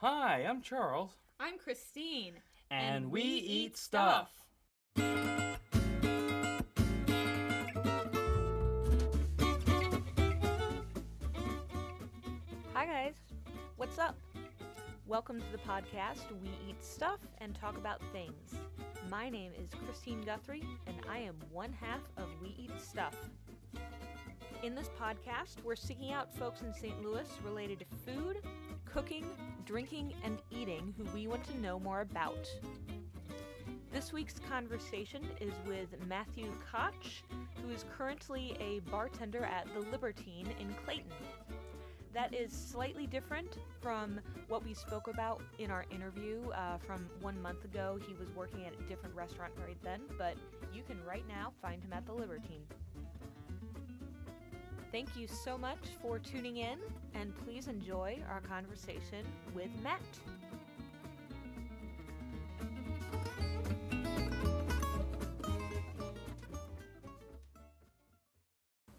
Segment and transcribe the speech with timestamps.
[0.00, 1.10] Hi, I'm Charles.
[1.40, 2.34] I'm Christine.
[2.70, 4.30] And, we, eat stuff.
[4.96, 5.56] Hi,
[12.86, 13.14] guys.
[13.76, 14.16] What's up?
[15.08, 18.54] Welcome to the podcast We Eat Stuff and Talk About Things.
[19.10, 23.16] My name is Christine Guthrie, and I am one half of We Eat Stuff.
[24.62, 27.02] In this podcast, we're seeking out folks in St.
[27.02, 28.36] Louis related to food,
[28.84, 29.24] cooking,
[29.68, 32.50] drinking, and eating who we want to know more about.
[33.92, 37.22] This week's conversation is with Matthew Koch,
[37.62, 41.12] who is currently a bartender at the Libertine in Clayton.
[42.14, 47.40] That is slightly different from what we spoke about in our interview uh, from one
[47.42, 47.98] month ago.
[48.08, 50.34] He was working at a different restaurant right then, but
[50.72, 52.64] you can right now find him at the Libertine.
[54.90, 56.78] Thank you so much for tuning in,
[57.14, 59.24] and please enjoy our conversation
[59.54, 60.00] with Matt.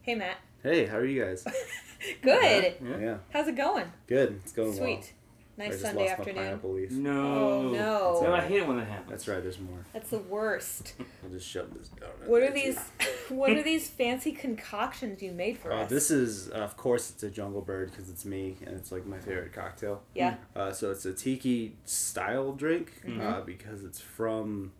[0.02, 0.38] Hey, Matt.
[0.64, 1.46] Hey, how are you guys?
[2.22, 2.76] Good.
[2.82, 3.92] Yeah, How's it going?
[4.08, 4.40] good.
[4.44, 4.78] It's going well.
[4.78, 5.14] Sweet.
[5.60, 6.44] I Nice just Sunday lost my afternoon.
[6.44, 6.92] pineapple leaf.
[6.92, 7.12] No.
[7.12, 8.22] Oh, no.
[8.24, 9.10] No, I hate it when that happens.
[9.10, 9.42] That's right.
[9.44, 9.80] There's more.
[9.94, 10.94] That's the worst.
[11.24, 12.10] I'll just shove this down.
[12.26, 12.78] What are these?
[13.30, 15.90] what are these fancy concoctions you made for Uh, us?
[15.90, 19.06] this is, uh, of course, it's a jungle bird because it's me and it's like
[19.06, 20.02] my favorite cocktail.
[20.16, 20.36] yeah.
[20.56, 23.22] Uh, so it's a tiki style drink Mm-hmm.
[23.22, 24.72] uh, because it's from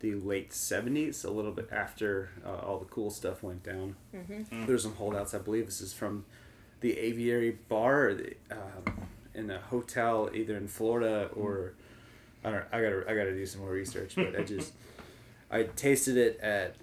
[0.00, 3.94] the late 70s, a little bit after uh, all the cool stuff went down.
[4.14, 4.66] Mm-hmm.
[4.66, 5.32] There's some holdouts.
[5.32, 6.24] I believe this is from
[6.80, 11.74] the Aviary Bar or the, um, in a hotel either in Florida or
[12.44, 12.64] I don't.
[12.72, 14.72] I gotta I gotta do some more research, but I just
[15.50, 16.76] I tasted it at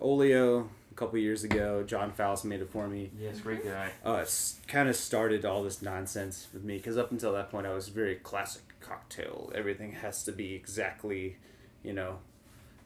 [0.00, 1.82] Olio a couple years ago.
[1.84, 3.90] John Faust made it for me Yes, great guy.
[4.04, 4.24] uh,
[4.66, 7.88] kind of started all this nonsense with me because up until that point I was
[7.88, 9.52] very classic cocktail.
[9.54, 11.36] Everything has to be exactly,
[11.82, 12.18] you know,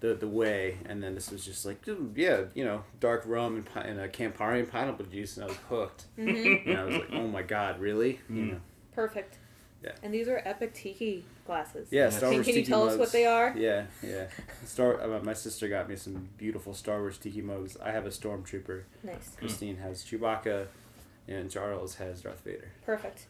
[0.01, 0.79] the the way.
[0.87, 4.09] And then this was just like, yeah, you know, dark rum and, pi- and a
[4.09, 6.05] Campari and pineapple juice, and I was hooked.
[6.19, 6.69] Mm-hmm.
[6.71, 8.21] And I was like, oh my god, really?
[8.29, 8.61] You know,
[8.95, 9.39] Perfect.
[9.83, 9.91] Yeah.
[10.03, 11.89] And these are epic tiki glasses.
[11.91, 12.05] yeah.
[12.05, 12.17] Yes.
[12.19, 12.95] Star Can, Wars can you tell mugs.
[12.95, 13.53] us what they are?
[13.57, 14.27] Yeah, yeah.
[14.65, 15.03] Star.
[15.03, 17.77] Uh, my sister got me some beautiful Star Wars tiki mugs.
[17.83, 18.83] I have a stormtrooper.
[19.03, 19.33] Nice.
[19.37, 20.67] Christine has Chewbacca,
[21.27, 22.71] and Charles has Darth Vader.
[22.87, 23.27] Perfect.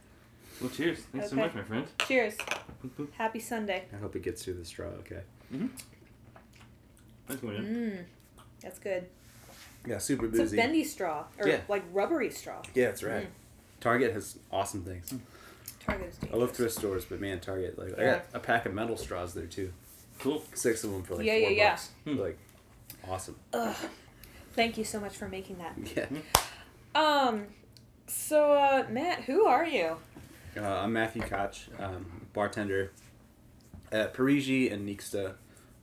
[0.60, 0.98] Well, cheers.
[1.12, 1.86] Thanks so much, my friend.
[2.06, 2.34] Cheers.
[2.36, 3.08] Boop, boop.
[3.16, 3.84] Happy Sunday.
[3.92, 4.88] I hope it gets through the straw.
[5.00, 5.20] Okay.
[5.54, 5.68] Mm-hmm.
[7.28, 7.64] Thanks, William.
[7.64, 8.04] Mmm.
[8.60, 9.06] That's good.
[9.86, 10.56] Yeah, super It's boozy.
[10.56, 11.60] a bendy straw or Yeah.
[11.68, 12.62] like rubbery straw.
[12.74, 13.24] Yeah, that's right.
[13.26, 13.80] Mm.
[13.80, 15.10] Target has awesome things.
[15.12, 15.20] Mm.
[15.84, 18.74] Target is I love thrift stores, but man, Target like I got a pack of
[18.74, 19.72] metal straws there too.
[20.20, 20.42] Cool.
[20.54, 21.70] Six of them for like Yeah, four yeah, yeah.
[21.70, 21.90] bucks.
[22.20, 22.38] Like
[23.08, 23.36] awesome.
[24.54, 25.76] Thank you so much for making that.
[25.96, 26.20] Yeah.
[26.94, 27.46] Um.
[28.06, 29.96] So, uh, Matt, who are you?
[30.56, 32.90] Uh, I'm Matthew Koch, um, bartender
[33.90, 35.32] at Parigi and Nixta,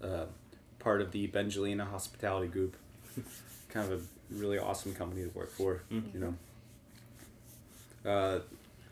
[0.04, 0.26] uh,
[0.78, 2.76] part of the Bengelina Hospitality Group.
[3.70, 4.04] kind of a
[4.36, 5.82] really awesome company to work for.
[5.90, 6.36] You
[8.06, 8.10] know.
[8.10, 8.40] Uh,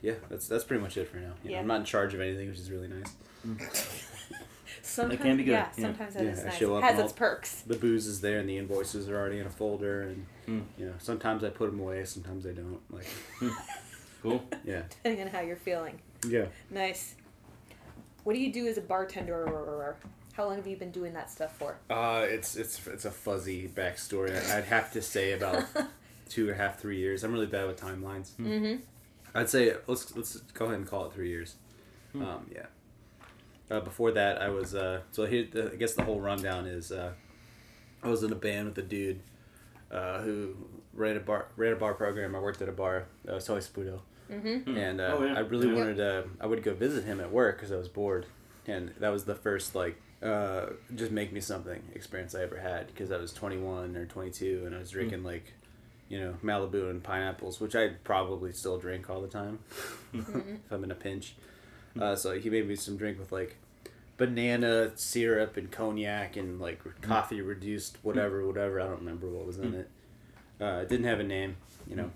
[0.01, 1.33] yeah, that's that's pretty much it for now.
[1.43, 1.59] You know, Yeah.
[1.59, 3.13] I'm not in charge of anything, which is really nice.
[4.81, 5.83] Sometimes, it can be good, Yeah, yeah.
[5.83, 6.57] sometimes that Yeah, is I nice.
[6.57, 7.61] show It has its perks.
[7.67, 10.63] the booze is there and the invoices are already in a folder and Mm.
[10.77, 13.05] you know sometimes i put them away sometimes i don't like
[14.21, 14.41] Cool.
[14.63, 15.99] yeah Depending on how you're feeling.
[16.27, 17.15] yeah Nice.
[18.23, 19.95] What do you do as a bartender?
[20.33, 21.77] How long have you been doing that stuff for?
[21.89, 25.65] uh it's it's it's a fuzzy backstory i'd have to say about
[26.29, 28.81] two and a half three years i'm really bad with timelines Mm-hmm.
[29.35, 31.55] I'd say let's let's go ahead and call it three years
[32.15, 32.65] um yeah
[33.69, 36.91] uh, before that i was uh so here the, i guess the whole rundown is
[36.91, 37.11] uh
[38.03, 39.19] i was in a band with a dude
[39.91, 40.53] uh, who
[40.93, 43.99] ran a bar ran a bar program i worked at a bar uh, Soy Spudo.
[44.29, 44.75] Mm-hmm.
[44.77, 45.35] and uh, Oh, yeah.
[45.35, 45.75] I really Yeah.
[45.75, 46.25] wanted to.
[46.41, 48.25] I would go visit him at work because I was bored,
[48.67, 50.65] and that was the first like uh,
[50.95, 54.31] just make me something experience I ever had because I was twenty one or twenty
[54.31, 55.53] two and I was drinking like,
[56.09, 59.59] you know, Malibu and pineapples, which I probably still drink all the time
[60.13, 61.35] if I'm in a pinch.
[61.99, 63.57] Uh, so he made me some drink with like
[64.17, 69.59] banana syrup and cognac and like coffee reduced whatever whatever I don't remember what was
[69.59, 69.89] in it.
[70.59, 71.57] Uh, it didn't have a name,
[71.87, 72.09] you know.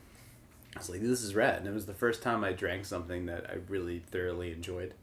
[0.75, 1.59] I was like, this is rad.
[1.59, 4.93] And it was the first time I drank something that I really thoroughly enjoyed.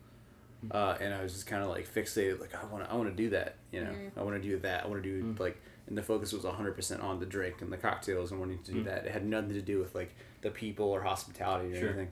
[0.73, 3.11] Uh, and I was just kind of like fixated, like I want to, I want
[3.11, 5.61] to do that, you know, I want to do that, I want to do like,
[5.88, 8.73] and the focus was hundred percent on the drink and the cocktails and wanting to
[8.73, 9.06] do that.
[9.06, 11.88] It had nothing to do with like the people or hospitality or Sure.
[11.88, 12.08] anything.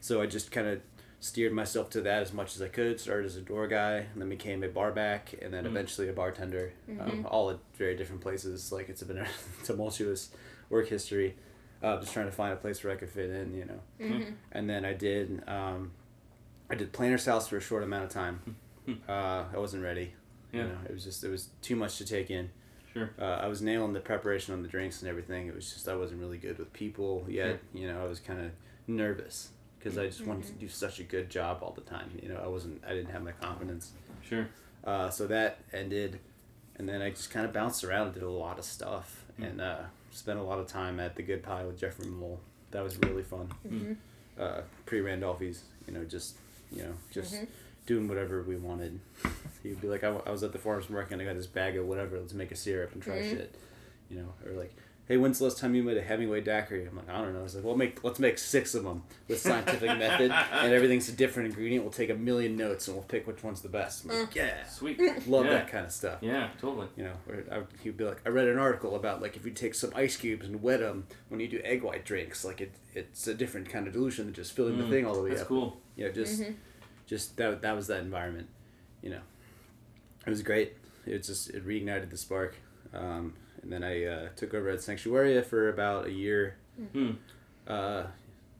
[0.00, 0.80] So I just kind of
[1.20, 3.00] steered myself to that as much as I could.
[3.00, 6.12] Started as a door guy, and then became a bar back, and then eventually a
[6.12, 6.72] bartender.
[7.00, 8.70] Um, all at very different places.
[8.72, 9.26] Like it's been a
[9.64, 10.30] tumultuous
[10.68, 11.36] work history.
[11.82, 14.26] Uh, just trying to find a place where I could fit in, you know.
[14.52, 15.42] And then I did.
[15.46, 15.92] Um,
[16.70, 18.56] I I did Planter's House for a short amount of time.
[19.08, 20.14] Uh, I wasn't ready.
[20.52, 20.62] Yeah.
[20.62, 22.50] You know, it was just it was too much to take in.
[22.94, 23.10] Sure.
[23.20, 25.46] Uh, I was nailing the preparation on the drinks and everything.
[25.48, 27.58] It was just I wasn't really good with people yet.
[27.74, 28.52] You know, I was kind of
[28.86, 32.10] nervous because I just wanted to do such a good job all the time.
[32.22, 33.90] You know, I wasn't I didn't have my confidence.
[34.26, 34.48] Sure.
[34.84, 36.20] Uh, so that ended,
[36.76, 39.50] and then I just kind of bounced around, did a lot of stuff, Mm.
[39.50, 39.76] and uh,
[40.12, 42.38] spent a lot of time at the Good Pie with Jeffrey Moll.
[42.70, 43.48] That was really fun.
[44.38, 46.36] Uh, Pre Randolfi's, you know, just
[46.70, 47.34] you know, just
[47.86, 49.00] doing whatever we wanted.
[49.62, 51.76] He'd be like, I, I was at the farmer's market and I got this bag
[51.76, 52.18] of whatever.
[52.18, 53.36] Let's make a syrup and try mm-hmm.
[53.36, 53.54] shit,
[54.10, 54.74] you know, or like.
[55.06, 56.86] Hey, when's the last time you made a Hemingway daiquiri?
[56.86, 57.40] I'm like, I don't know.
[57.40, 61.10] I was like, well, make let's make six of them with scientific method, and everything's
[61.10, 61.84] a different ingredient.
[61.84, 64.04] We'll take a million notes and we'll pick which one's the best.
[64.04, 64.34] I'm like, mm.
[64.34, 64.98] yeah, Sweet.
[65.28, 65.52] love yeah.
[65.52, 66.20] that kind of stuff.
[66.22, 66.86] Yeah, totally.
[66.96, 69.44] You know, where I would, he'd be like, I read an article about like if
[69.44, 72.62] you take some ice cubes and wet them when you do egg white drinks, like
[72.62, 75.22] it it's a different kind of dilution than just filling the Mm, thing all the
[75.22, 75.48] way That's up.
[75.48, 75.76] cool.
[75.96, 76.52] You know, just mm-hmm.
[77.06, 78.48] Just that that was that environment.
[79.02, 79.20] You know,
[80.26, 80.74] it was great.
[81.06, 82.56] It just it reignited the spark.
[82.92, 86.56] Um, and then I uh, took over at Sanctuaria for about a year.
[86.92, 87.12] Hmm.
[87.66, 88.04] Uh,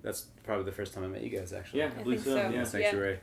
[0.02, 1.80] that's probably the first time I met you guys actually.
[1.80, 2.30] Yeah, I I believe so.
[2.30, 2.36] so.
[2.36, 2.50] Yeah.
[2.50, 3.20] Yeah, Sanctuary.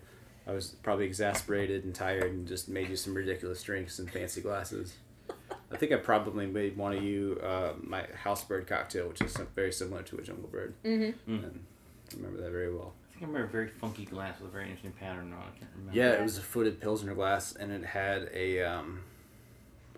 [0.47, 4.41] I was probably exasperated and tired and just made you some ridiculous drinks and fancy
[4.41, 4.95] glasses.
[5.71, 9.47] I think I probably made one of you uh, my housebird cocktail, which is some-
[9.55, 10.73] very similar to a jungle bird.
[10.83, 11.31] Mm-hmm.
[11.31, 11.43] Mm.
[11.43, 11.65] And
[12.11, 12.93] I remember that very well.
[13.21, 15.45] I think I remember a very funky glass with a very interesting pattern on it.
[15.55, 15.97] I can't remember.
[15.99, 18.61] Yeah, it was a footed pilsner glass, and it had a.
[18.63, 19.01] Um,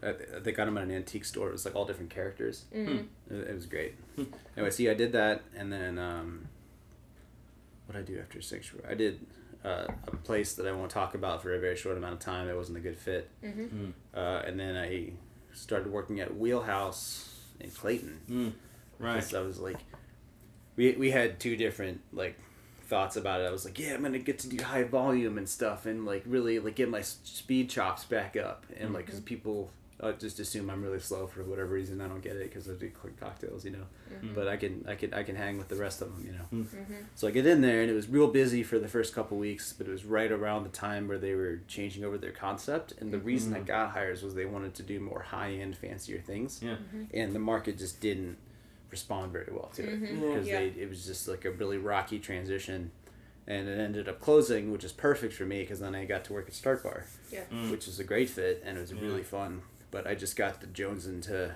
[0.01, 1.47] I- they got them at an antique store.
[1.47, 2.65] It was like all different characters.
[2.75, 3.33] Mm-hmm.
[3.33, 3.95] It, it was great.
[4.57, 6.49] anyway, see, I did that, and then um,
[7.85, 8.85] what did I do after Sanctuary?
[8.91, 9.25] I did
[9.63, 12.49] uh, a place that I won't talk about for a very short amount of time.
[12.49, 13.85] It wasn't a good fit, Mm-hmm.
[13.85, 13.93] Mm.
[14.13, 15.11] uh, and then I
[15.53, 18.19] started working at Wheelhouse in Clayton.
[18.29, 18.51] Mm.
[18.99, 19.33] Right.
[19.33, 19.77] I was like,
[20.75, 22.37] we we had two different like
[22.83, 23.45] thoughts about it.
[23.47, 26.23] I was like, yeah, I'm gonna get to do high volume and stuff, and like
[26.25, 29.71] really like get my speed chops back up, and like because people.
[29.99, 32.01] Uh, just assume I'm really slow for whatever reason.
[32.01, 33.85] I don't get it because I do quick cocktails, you know.
[34.21, 34.35] Mm.
[34.35, 36.63] But I can, I can, I can hang with the rest of them, you know.
[36.65, 36.93] Mm-hmm.
[37.15, 39.71] So I get in there, and it was real busy for the first couple weeks,
[39.71, 42.93] but it was right around the time where they were changing over their concept.
[42.99, 43.67] And the reason I Mhm.
[43.67, 46.77] got hires was they wanted to do more high end, fancier things Yeah.
[47.13, 48.37] and the market just didn't
[48.97, 50.59] respond very well to it because Yeah.
[50.83, 52.91] it was just like a really rocky transition
[53.47, 56.31] and it ended up closing which is perfect for me because then i got to
[56.33, 56.99] work at start bar
[57.31, 57.43] Yeah.
[57.51, 57.71] Mm.
[57.71, 59.01] which was a great fit and it was Yeah.
[59.07, 59.61] really fun
[59.91, 61.55] but i just got the joneson to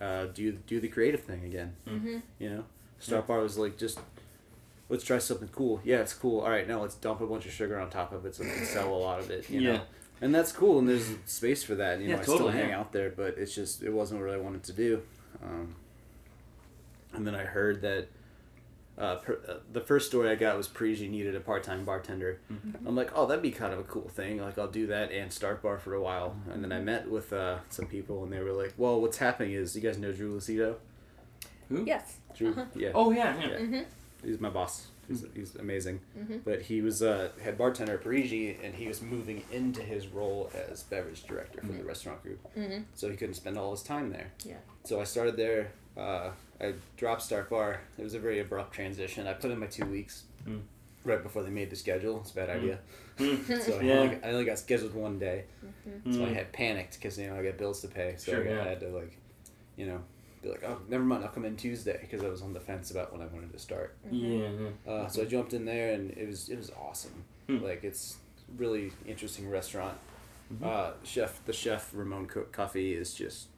[0.00, 2.18] uh, do do the creative thing again Mm-hmm.
[2.38, 2.64] you know
[2.98, 3.98] start bar was like just
[4.88, 7.52] let's try something cool yeah it's cool all right now let's dump a bunch of
[7.52, 9.72] sugar on top of it so we can sell a lot of it you know
[9.74, 9.80] Yeah.
[10.22, 12.80] and that's cool and there's space for that you know i totally, still hang yeah.
[12.80, 15.02] out there but it's just it wasn't what i wanted to do
[15.44, 15.74] um,
[17.14, 18.08] and then i heard that
[18.98, 22.86] uh, per, uh, the first story i got was Parigi needed a part-time bartender Mhm.
[22.86, 25.30] i'm like oh that'd be kind of a cool thing like i'll do that and
[25.32, 28.40] start bar for a while and then i met with uh, some people and they
[28.40, 30.76] were like well what's happening is you guys know drew lucido
[31.68, 31.84] Who?
[31.84, 32.16] Yes.
[32.34, 32.64] drew Uh-huh.
[32.74, 33.48] yeah Oh yeah, yeah.
[33.48, 33.58] Yeah.
[33.58, 33.82] Mm-hmm.
[34.24, 36.40] he's my boss he's, he's amazing Mhm.
[36.44, 40.50] but he was uh, head bartender at Parigi, and he was moving into his role
[40.70, 42.40] as beverage director for the restaurant group.
[42.56, 42.82] Mm-hmm.
[42.94, 44.32] So he couldn't spend all his time there.
[44.44, 44.56] Yeah.
[44.84, 45.70] So I started there.
[45.96, 47.80] Uh, I dropped Start Bar.
[47.98, 49.26] It was a very abrupt transition.
[49.26, 50.60] I put in my two weeks Mm.
[51.04, 52.20] right before they made the schedule.
[52.20, 52.78] It's a bad idea.
[53.18, 53.62] Mm.
[53.64, 53.94] So I, Yeah.
[54.00, 55.44] only, I only got scheduled one day.
[56.12, 56.34] So I Mm.
[56.34, 58.14] had panicked because you know I got bills to pay.
[58.18, 58.62] So Sure, I, got, yeah.
[58.62, 59.16] I had to like,
[59.76, 60.00] you know,
[60.42, 61.24] be like, oh, never mind.
[61.24, 63.58] I'll come in Tuesday because I was on the fence about when I wanted to
[63.58, 63.96] start.
[64.10, 64.48] Yeah.
[64.86, 64.92] yeah.
[64.92, 67.24] Uh, so I jumped in there and it was it was awesome.
[67.48, 67.58] Hmm.
[67.64, 68.16] Like it's
[68.56, 69.98] really interesting restaurant.
[70.54, 70.64] Mhm.
[70.64, 73.48] Uh, chef the chef Ramon Cook Cuffie is just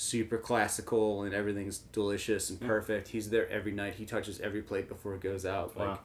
[0.00, 2.66] super classical and everything's delicious and Hmm.
[2.68, 3.08] perfect.
[3.08, 3.94] He's there every night.
[3.94, 5.76] He touches every plate before it goes out.
[5.76, 6.00] Like Wow.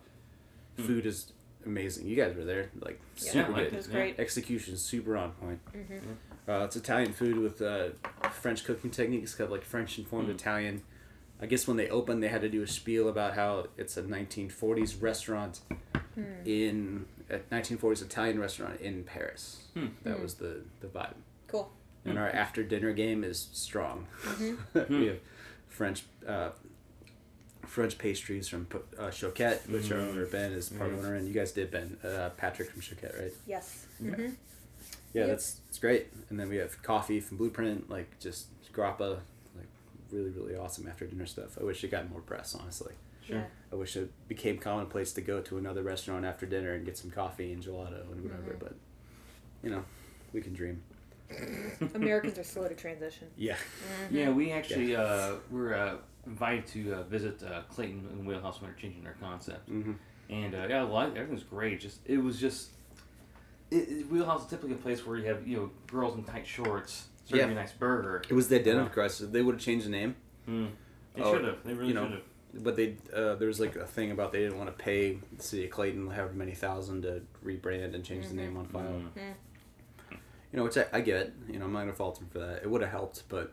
[0.77, 0.83] Hmm.
[0.83, 1.31] food is
[1.63, 2.07] amazing.
[2.07, 2.71] You guys were there.
[2.79, 3.77] Like Yeah, super like It good.
[3.77, 4.19] was great.
[4.19, 5.59] Execution super on point.
[5.73, 6.49] Mm-hmm.
[6.49, 7.89] Uh, it's Italian food with uh,
[8.31, 10.35] French cooking techniques, kind of like French informed Mm.
[10.35, 10.81] Italian.
[11.39, 14.01] I guess when they opened, they had to do a spiel about how it's a
[14.01, 15.61] 1940s restaurant
[16.45, 19.67] in a 1940s Italian restaurant in Paris.
[19.75, 19.87] Hmm.
[20.03, 20.23] That Hmm.
[20.23, 21.13] was the the vibe.
[21.47, 21.71] Cool.
[22.05, 24.07] And our after dinner game is strong.
[24.89, 25.19] we have
[25.69, 26.49] French uh,
[27.65, 28.67] French pastries from
[28.99, 30.09] uh, Chouquette, which our Mm.
[30.09, 30.97] owner Ben is part Mm.
[30.99, 33.31] owner, and you guys did Ben uh, Patrick from Chouquette, right?
[33.47, 33.87] Yes.
[34.01, 34.11] Yeah.
[34.11, 34.21] Mm-hmm.
[34.21, 35.27] Yeah, Yep.
[35.27, 36.07] that's it's great.
[36.29, 39.19] And then we have coffee from Blueprint, like just grappa,
[39.55, 39.67] like
[40.11, 41.57] really really awesome after dinner stuff.
[41.59, 42.93] I wish it got more press, honestly.
[43.25, 43.37] Sure.
[43.37, 43.45] Yeah.
[43.71, 47.09] I wish it became commonplace to go to another restaurant after dinner and get some
[47.11, 48.53] coffee and gelato and whatever.
[48.55, 48.59] Mhm.
[48.59, 48.73] But
[49.63, 49.85] you know,
[50.33, 50.83] we can dream.
[51.95, 53.27] Americans are slow to transition.
[53.37, 53.53] Yeah.
[53.55, 54.15] Mm-hmm.
[54.15, 58.71] Yeah, we actually uh, were uh, invited to uh, visit uh, Clayton and Wheelhouse when
[58.71, 59.93] they're changing their concept, hmm
[60.29, 61.79] And uh, yeah, a lot, everything's great.
[61.79, 62.69] Just it was just.
[63.71, 66.45] It, it, Wheelhouse is typically a place where you have you know girls in tight
[66.45, 67.51] shorts serving Yeah.
[67.51, 68.21] a nice burger.
[68.29, 68.61] It was the Yeah.
[68.61, 69.29] identity crisis.
[69.29, 70.15] They would have changed the name,
[70.47, 70.69] Mm.
[71.15, 71.63] They Oh, should have.
[71.63, 72.63] They really you know, should have.
[72.63, 75.41] but they uh, there was like a thing about they didn't want to pay the
[75.43, 79.01] city of Clayton however many thousand to rebrand and change the name on file.
[79.17, 79.33] Mm.
[80.53, 81.33] You know, which I, I get.
[81.49, 82.61] You know, I'm not gonna fault them for that.
[82.63, 83.51] It would have helped, but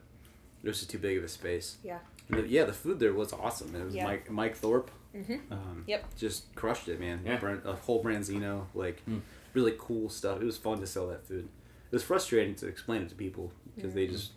[0.62, 1.78] it was just too big of a space.
[1.82, 1.98] Yeah.
[2.28, 3.74] The, yeah, the food there was awesome.
[3.74, 4.04] It was Yeah.
[4.04, 4.90] Mike Mike Thorpe.
[5.16, 5.40] Mhm.
[5.50, 6.14] Um, Yep.
[6.16, 7.20] Just crushed it, man.
[7.24, 7.38] Yeah.
[7.40, 9.22] Bran- a whole Branzino, like Mm.
[9.54, 10.40] really cool stuff.
[10.40, 11.48] It was fun to sell that food.
[11.90, 14.32] It was frustrating to explain it to people because they just.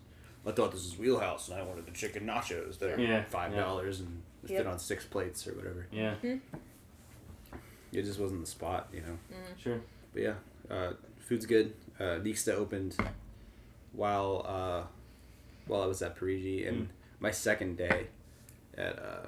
[0.45, 3.53] I thought this was wheelhouse, and I wanted the chicken nachos that are Yeah, five
[3.53, 3.61] yeah.
[3.61, 4.57] dollars and Yep.
[4.59, 5.87] fit on six plates or whatever.
[5.91, 9.17] Yeah, It just wasn't the spot, you know.
[9.57, 9.79] sure.
[10.13, 10.33] But yeah,
[10.69, 11.73] uh, food's good.
[12.03, 12.97] Uh, Nixta opened
[13.93, 14.83] while uh,
[15.67, 16.87] while I was at Parigi, and Mm.
[17.19, 18.07] my second day
[18.77, 19.27] at uh,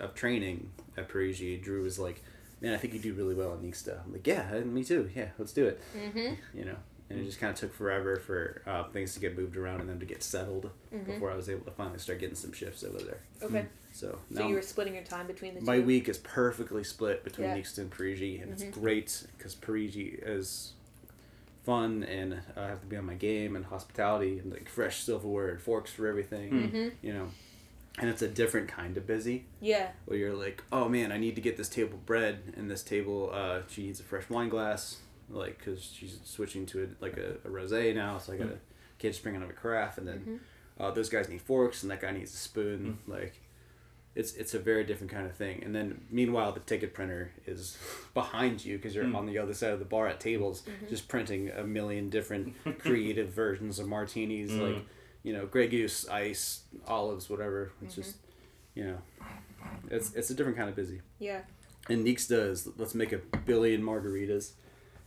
[0.00, 2.22] of training at Parigi, Drew was like,
[2.60, 5.08] "Man, I think you do really well at Nixta." I'm like, "Yeah, me too.
[5.14, 6.58] Yeah, let's do it." Mm-hmm.
[6.58, 6.76] You know,
[7.08, 9.88] and it just kind of took forever for uh, things to get moved around and
[9.88, 11.06] them to get settled Mhm.
[11.06, 13.20] before I was able to finally start getting some shifts over there.
[13.42, 13.66] Okay.
[13.92, 15.66] So So now you were splitting your time between the two.
[15.66, 17.56] my week is perfectly split between Yeah.
[17.56, 18.54] Nixta and Parigi, and Mhm.
[18.60, 20.74] it's great because Parigi is
[21.64, 25.48] fun, and I have to be on my game and hospitality and like fresh silverware
[25.50, 26.88] and forks for everything, Mm-hmm.
[27.06, 27.28] you know.
[28.00, 29.88] And it's a different kind of busy Yeah.
[30.04, 33.30] where you're like, oh man, I need to get this table bread, and this table
[33.32, 34.98] uh, she needs a fresh wine glass,
[35.30, 38.58] like because she's switching to a, like a, a rosé now, so I gotta
[38.98, 40.40] can't just bring another carafe, and then
[40.78, 40.82] Mhm.
[40.82, 43.40] uh, those guys need forks, and that guy needs a spoon, like.
[44.14, 47.78] It's, it's a very different kind of thing, and then meanwhile the ticket printer is
[48.14, 49.14] behind you because you're Mm.
[49.16, 50.88] on the other side of the bar at tables, Mm-hmm.
[50.88, 54.60] just printing a million different creative versions of martinis, Mm.
[54.74, 54.84] like
[55.22, 57.72] you know, Grey Goose, ice, olives, whatever.
[57.82, 58.02] It's Mm-hmm.
[58.02, 58.16] just,
[58.74, 58.98] you know,
[59.90, 61.00] it's it's a different kind of busy.
[61.18, 61.40] Yeah.
[61.88, 64.52] And Neeks does let's make a billion margaritas,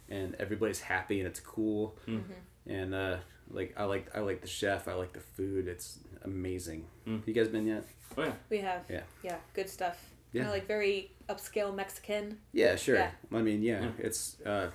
[0.10, 1.98] and everybody's happy and it's cool.
[2.08, 2.72] Mm-hmm.
[2.72, 3.17] And uh,
[3.50, 4.88] like I like I like the chef.
[4.88, 5.67] I like the food.
[5.67, 6.85] It's amazing.
[7.07, 7.25] Mm.
[7.27, 7.85] You guys been yet?
[8.17, 8.33] Oh yeah.
[8.49, 8.83] We have.
[8.89, 9.01] Yeah.
[9.23, 9.37] Yeah.
[9.53, 9.97] Good stuff.
[10.33, 10.41] Yeah.
[10.43, 12.37] Kinda like very upscale Mexican.
[12.53, 12.95] Yeah, sure.
[12.95, 13.11] Yeah.
[13.33, 13.89] I mean, yeah, Yeah.
[13.99, 14.69] it's uh,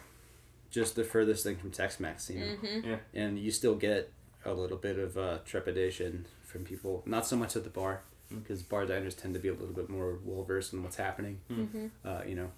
[0.71, 2.57] just the furthest thing from Tex-Mex, you know.
[2.63, 2.95] Mm-hmm.
[3.15, 4.13] and you still get
[4.45, 7.03] a little bit of uh, trepidation from people.
[7.07, 8.43] Not so much at the bar, Mm.
[8.43, 11.39] because bar diners tend to be a little bit more well versed in what's happening.
[11.49, 11.87] Mm-hmm.
[12.05, 12.51] Uh, you know,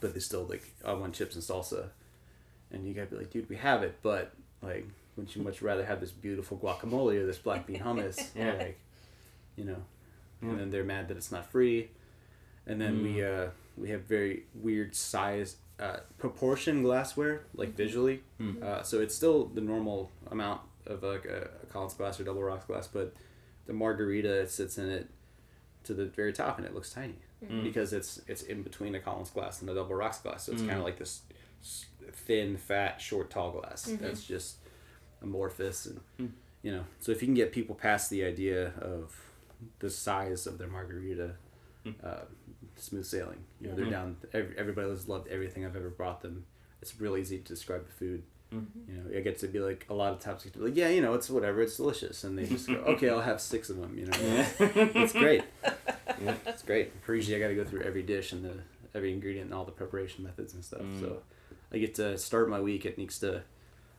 [0.00, 1.90] but they still like, I want chips and salsa,
[2.72, 5.84] and you gotta be like, dude, we have it, but like, wouldn't you much rather
[5.84, 8.18] have this beautiful guacamole or this black bean hummus?
[8.36, 8.54] Yeah.
[8.54, 8.78] like,
[9.56, 9.82] you know,
[10.42, 10.50] Yeah.
[10.50, 11.90] and then they're mad that it's not free,
[12.66, 15.56] and then we uh, we have very weird size.
[15.80, 18.62] Uh, proportion glassware, like visually, Mm.
[18.62, 22.42] uh, so it's still the normal amount of like a, a Collins glass or double
[22.42, 23.14] rocks glass, but
[23.66, 25.08] the margarita sits in it
[25.84, 27.64] to the very top, and it looks tiny Mm.
[27.64, 30.44] because it's it's in between a Collins glass and a double rocks glass.
[30.44, 30.66] So it's Mm.
[30.68, 31.22] kind of like this
[32.12, 33.98] thin, fat, short, tall glass Mhm.
[34.00, 34.56] that's just
[35.22, 36.32] amorphous, and Mm.
[36.62, 36.84] you know.
[37.00, 39.18] So if you can get people past the idea of
[39.78, 41.32] the size of their margarita,
[41.84, 41.94] Mm.
[42.04, 42.24] uh,
[42.76, 43.42] smooth sailing.
[43.60, 43.90] You know, they're Mm.
[43.90, 44.16] down.
[44.32, 46.44] Every, everybody has loved everything I've ever brought them.
[46.80, 48.22] It's real easy to describe the food.
[48.52, 48.66] Mm.
[48.88, 50.88] You know, I get to be like a lot of times, to be like, yeah,
[50.88, 53.78] you know, it's whatever, it's delicious, and they just go, okay, I'll have six of
[53.78, 53.96] them.
[53.98, 54.48] You know, Yeah.
[54.60, 55.42] it's great.
[56.20, 56.36] Yeah.
[56.46, 57.02] It's great.
[57.02, 58.52] Parigi, I got to go through every dish and the
[58.94, 60.82] every ingredient and all the preparation methods and stuff.
[60.82, 61.00] Mm.
[61.00, 61.22] So
[61.72, 63.42] I get to start my week at Neeks to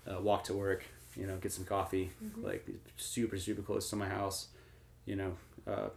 [0.07, 0.85] uh, walk to work.
[1.15, 2.09] You know, get some coffee,
[2.41, 2.67] like
[2.97, 4.47] super super close to my house.
[5.05, 5.33] You know,
[5.67, 5.89] uh,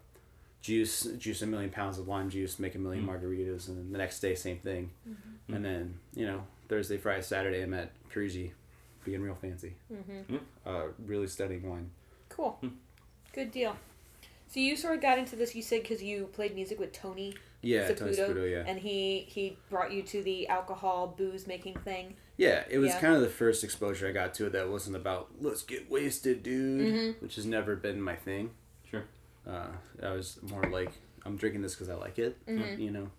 [0.63, 3.09] juice juice a million pounds of lime juice, make a million Mm.
[3.09, 4.91] margaritas, and then the next day same thing.
[5.09, 5.55] Mm-hmm.
[5.55, 8.53] And then you know Thursday, Friday, Saturday, I'm at Parigi,
[9.05, 9.75] being real fancy.
[9.93, 10.37] Mm-hmm.
[10.67, 11.91] Uh, really studying wine.
[12.29, 12.53] Cool.
[12.61, 12.69] Hmm.
[13.33, 13.77] Good deal.
[14.49, 17.35] So you sort of got into this, you said, because you played music with Tony
[17.63, 18.65] Yeah, Tony Saputo, Saputo, yeah.
[18.67, 22.15] and he he brought you to the alcohol booze making thing.
[22.37, 23.01] Yeah, it was Yeah.
[23.01, 26.43] kind of the first exposure I got to it that wasn't about let's get wasted,
[26.43, 27.23] dude, Mhm.
[27.23, 28.51] which has never been my thing.
[28.91, 29.05] Sure.
[29.47, 29.69] Uh,
[30.03, 30.91] I was more like
[31.25, 32.79] I'm drinking this because I like it, Mhm.
[32.79, 33.11] you know,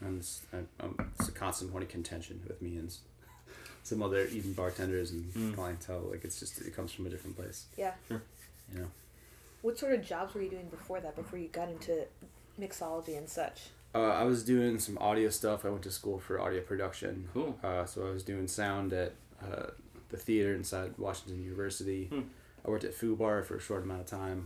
[0.00, 2.92] and it's, I, um, it's a constant point of contention with me and
[3.84, 5.54] some other even bartenders and Mm.
[5.54, 6.00] clientele.
[6.00, 7.94] Like it's just it comes from a different place, Yeah.
[8.10, 8.20] you
[8.72, 8.90] know.
[9.62, 11.14] What sort of jobs were you doing before that?
[11.16, 12.06] Before you got into
[12.60, 13.70] mixology and such?
[13.96, 15.64] Uh, I was doing some audio stuff.
[15.64, 17.28] I went to school for audio production.
[17.32, 17.58] Cool.
[17.64, 19.68] Uh, so I was doing sound at uh,
[20.10, 22.04] the theater inside Washington University.
[22.06, 22.20] Hmm.
[22.66, 24.40] I worked at Foo Bar for a short amount of time.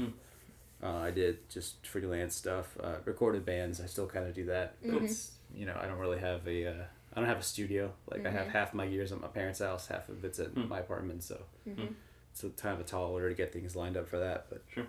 [0.80, 0.86] Hmm.
[0.86, 3.80] Uh, I did just freelance stuff, uh, recorded bands.
[3.80, 4.76] I still kind of do that.
[4.82, 5.04] But Mhm.
[5.04, 7.92] It's you know I don't really have a uh, I don't have a studio.
[8.08, 8.50] Like I have Mhm.
[8.52, 10.68] half my gears at my parents' house, half of it's at Hmm.
[10.68, 11.24] my apartment.
[11.24, 11.86] So Mm-hmm.
[12.32, 14.46] it's a kind of a tall order to get things lined up for that.
[14.48, 14.86] But Sure.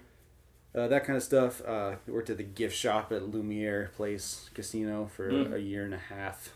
[0.75, 1.61] Uh, that kind of stuff.
[1.65, 5.53] Uh, worked at the gift shop at Lumiere Place Casino for Mm.
[5.53, 6.49] a year and a half.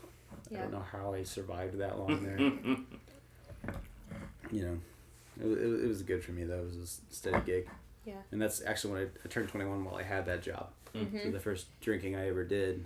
[0.52, 2.38] I don't know how I survived that long there.
[4.50, 4.78] you know,
[5.40, 6.60] it, wa- it, it was good for me though.
[6.60, 6.76] It was
[7.10, 7.68] a steady gig.
[8.04, 8.14] Yeah.
[8.30, 10.68] And that's actually when I, I turned 21 while I had that job.
[10.94, 11.18] Mm-hmm.
[11.24, 12.84] So the first drinking I ever did,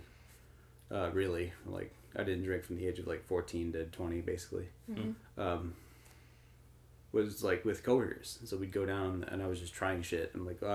[0.91, 4.67] uh, really, like, I didn't drink from the age of like 14 to 20, basically.
[4.91, 5.39] Mm-hmm.
[5.39, 5.75] Um,
[7.11, 8.39] was like with coworkers.
[8.45, 10.31] So we'd go down and I was just trying shit.
[10.33, 10.69] I'm like, oh,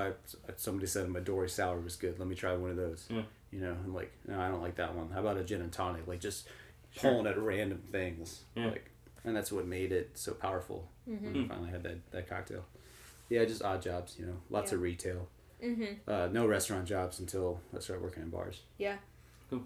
[0.49, 2.19] I, somebody said Midori sour was good.
[2.19, 3.07] Let me try one of those.
[3.09, 3.23] Yeah.
[3.51, 5.11] You know, I'm like, no, I don't like that one.
[5.11, 6.07] How about a gin and tonic?
[6.07, 6.47] Like just
[6.93, 7.11] Sure.
[7.11, 8.43] pulling at random things.
[8.55, 8.67] Yeah.
[8.69, 8.91] Like,
[9.25, 10.89] and that's what made it so powerful.
[11.09, 11.27] Mm-hmm.
[11.35, 12.65] When I finally had that, that cocktail.
[13.29, 14.77] Yeah, just odd jobs, you know, lots Yeah.
[14.77, 15.29] of retail.
[15.63, 16.11] Mm-hmm.
[16.11, 18.61] Uh, no restaurant jobs until I started working in bars.
[18.79, 18.97] Yeah.
[19.51, 19.63] Cool.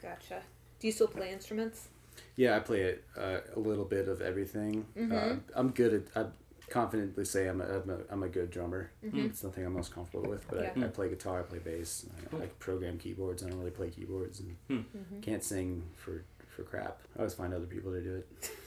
[0.00, 0.42] Gotcha.
[0.80, 1.88] Do you still play instruments?
[2.36, 4.86] Yeah, I play it, uh, a little bit of everything.
[4.96, 5.40] Uh, Mhm.
[5.54, 6.16] I'm good at.
[6.26, 6.28] I
[6.70, 8.90] confidently say I'm a, I'm a, I'm a good drummer.
[9.04, 9.26] Mhm.
[9.26, 10.86] It's nothing I'm most comfortable with, but I, Yeah.
[10.86, 13.42] I play guitar, I play bass, I, I program keyboards.
[13.44, 15.20] I don't really play keyboards and Mm-hmm.
[15.20, 16.98] can't sing for for crap.
[17.16, 18.50] I always find other people to do it.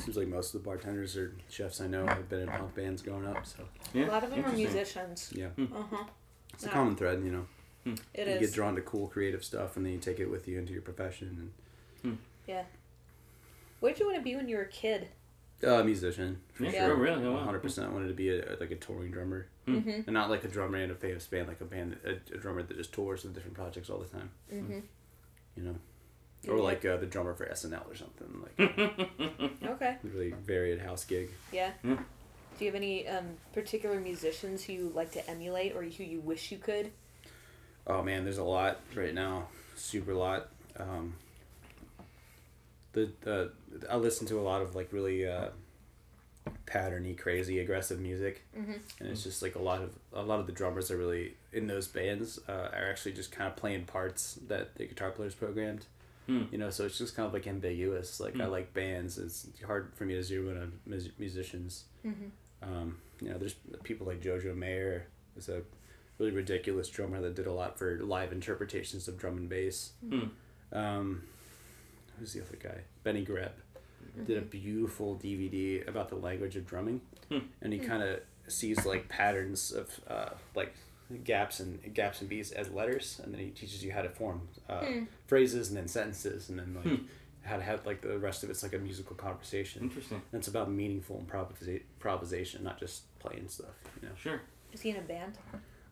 [0.00, 3.02] Seems like most of the bartenders or chefs I know have been in punk bands
[3.02, 4.06] growing up, so Yeah.
[4.06, 5.32] A lot of them are musicians.
[5.36, 6.04] yeah, Uh huh.
[6.54, 7.46] it's a common thread, you know.
[8.14, 8.40] It you is.
[8.40, 10.82] get drawn to cool creative stuff, and then you take it with you into your
[10.82, 11.52] profession.
[12.46, 12.64] Yeah.
[13.80, 15.08] What did you want to be when you were a kid?
[15.62, 16.86] And uh, musician, for Yeah, Yeah.
[16.86, 17.24] sure, really.
[17.24, 17.44] Oh, One wow.
[17.44, 19.90] hundred percent wanted to be a, like a touring drummer, Mm-hmm.
[19.90, 22.62] and not like a drummer in a famous band, like a band, a, a drummer
[22.64, 24.30] that just tours with different projects all the time.
[24.52, 24.80] Mm-hmm.
[25.56, 25.76] You know,
[26.48, 26.62] or Yeah.
[26.62, 29.96] like uh, the drummer for SNL or something, like Okay.
[30.02, 31.30] really varied house gig.
[31.52, 31.70] Yeah.
[31.84, 31.98] Yeah.
[32.58, 36.20] Do you have any um, particular musicians who you like to emulate or who you
[36.20, 36.90] wish you could?
[37.86, 40.48] Oh man, there's a lot right now, super lot.
[40.76, 41.14] Um,
[42.92, 43.52] the the
[43.90, 45.48] I listen to a lot of like really uh,
[46.66, 48.80] patterny, crazy, aggressive music, Mhm.
[49.00, 51.66] and it's just like a lot of a lot of the drummers are really in
[51.66, 55.86] those bands uh, are actually just kind of playing parts that the guitar players programmed.
[56.26, 56.44] Hmm.
[56.52, 58.20] You know, so it's just kind of like ambiguous.
[58.20, 58.50] Like I Hmm.
[58.52, 59.18] like bands.
[59.18, 61.84] It's hard for me to zero in on mus- musicians.
[62.06, 62.28] Mm-hmm.
[62.62, 65.62] Um, you know, there's people like Jojo Mayer is a
[66.18, 69.92] really ridiculous drummer that did a lot for live interpretations of drum and bass.
[70.08, 70.26] Hmm.
[70.72, 71.22] Um,
[72.22, 72.82] who's the other guy?
[73.02, 73.50] Benny Greb
[74.28, 77.38] did a beautiful DVD about the language of drumming, Hmm.
[77.60, 80.72] and he kind of sees like patterns of uh, like
[81.24, 84.48] gaps and gaps and beats as letters, and then he teaches you how to form
[84.68, 85.04] uh, Hmm.
[85.26, 87.04] phrases and then sentences, and then like Hmm.
[87.42, 89.82] how to have like the rest of it's like a musical conversation.
[89.82, 90.22] Interesting.
[90.30, 93.74] And it's about meaningful improvisa- improvisation, not just playing stuff.
[94.00, 94.14] You know.
[94.14, 94.40] Sure.
[94.72, 95.38] Is he in a band?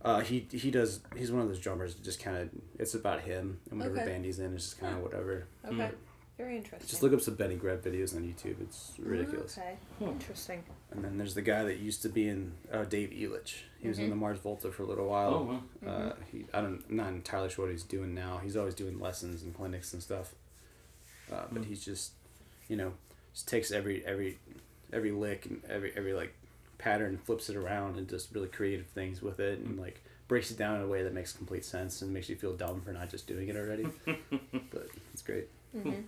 [0.03, 1.01] Uh, he he does.
[1.17, 1.95] He's one of those drummers.
[1.95, 4.07] that Just kind of, it's about him and whatever Okay.
[4.07, 4.55] band he's in.
[4.55, 5.47] It's just kind of whatever.
[5.67, 5.91] Okay.
[6.41, 6.89] Very interesting.
[6.89, 8.61] Just look up some Benny Greb videos on YouTube.
[8.63, 9.59] It's ridiculous.
[9.59, 9.77] Okay.
[9.99, 10.09] Hmm.
[10.09, 10.63] Interesting.
[10.91, 13.57] And then there's the guy that used to be in uh, Dave Elitch.
[13.79, 14.11] He was in Mhm.
[14.11, 15.35] the Mars Volta for a little while.
[15.35, 15.93] Oh, wow.
[15.93, 18.41] Uh, he, I don't, I'm not entirely sure what he's doing now.
[18.43, 20.35] He's always doing lessons and clinics and stuff.
[21.31, 21.69] Uh, but Hmm.
[21.69, 22.13] he's just,
[22.69, 22.95] you know,
[23.35, 24.39] just takes every every
[24.95, 26.35] every lick and every every like
[26.79, 30.51] pattern, and flips it around, and just really creative things with it, and like breaks
[30.51, 32.93] it down in a way that makes complete sense and makes you feel dumb for
[32.95, 33.87] not just doing it already.
[34.71, 35.49] but it's great.
[35.77, 36.01] Mm-hmm.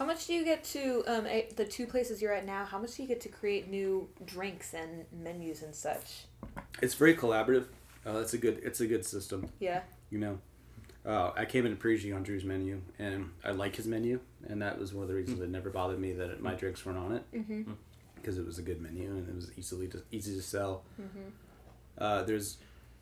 [0.00, 2.64] How much do you get to um, a, the two places you're at now?
[2.64, 6.24] How much do you get to create new drinks and menus and such?
[6.80, 7.66] It's very collaborative.
[8.06, 9.50] Uh, it's a good it's a good system.
[9.60, 9.82] Yeah.
[10.08, 10.38] you know.
[11.04, 14.78] Uh, I came into Parigi on Drew's menu, and I like his menu, and that
[14.78, 17.24] was one of the reasons it never bothered me that my drinks weren't on it,
[17.34, 17.72] Mm-hmm.
[18.16, 20.82] because it was a good menu and it was easily to, easy to sell.
[21.00, 21.28] Mm-hmm.
[21.98, 22.56] Uh, there's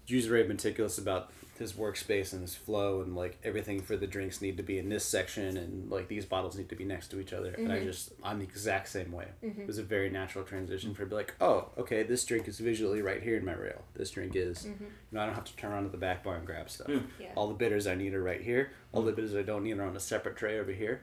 [0.07, 4.41] Drew's very meticulous about his workspace and his flow, and like everything for the drinks
[4.41, 7.21] need to be in this section, and like these bottles need to be next to
[7.21, 7.51] each other.
[7.53, 7.85] And I Mhm.
[7.85, 9.29] just I'm the exact same way.
[9.43, 9.61] Mhm.
[9.61, 13.03] It was a very natural transition for be like, oh, okay, this drink is visually
[13.03, 13.85] right here in my rail.
[13.95, 14.65] This drink is.
[14.65, 14.85] Mm-hmm.
[14.85, 16.89] You know, I don't have to turn around to the back bar and grab stuff.
[16.89, 17.01] Yeah.
[17.21, 17.33] Yeah.
[17.35, 18.71] All the bitters I need are right here.
[18.93, 21.01] All the bitters I don't need are on a separate tray over here.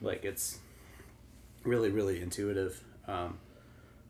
[0.00, 0.58] Like it's
[1.62, 2.82] really, really intuitive.
[3.06, 3.38] Um,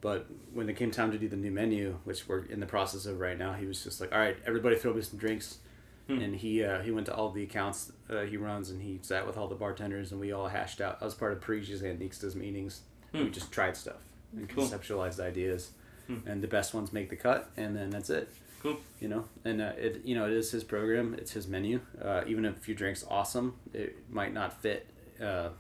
[0.01, 3.07] but when it came time to do the new menu, which we're in the process
[3.07, 5.59] of right now, he was just like, "All right, everybody, throw me some drinks."
[6.07, 6.19] Hmm.
[6.21, 9.27] And he uh, he went to all the accounts uh, he runs, and he sat
[9.27, 10.99] with all the bartenders, and we all hashed out.
[11.01, 12.83] I was part of Parigi's and Nixta's meetings.
[13.13, 13.25] Hmm.
[13.25, 14.03] We just tried stuff
[14.37, 14.65] and Cool.
[14.67, 15.71] conceptualized ideas,
[16.07, 16.19] Hmm.
[16.27, 18.29] and the best ones make the cut, and then that's it
[18.63, 18.77] Cool.
[19.01, 22.23] you know and uh, it you know it is his program it's his menu uh,
[22.27, 24.87] even if your drink's awesome it might not fit
[25.23, 25.51] uh,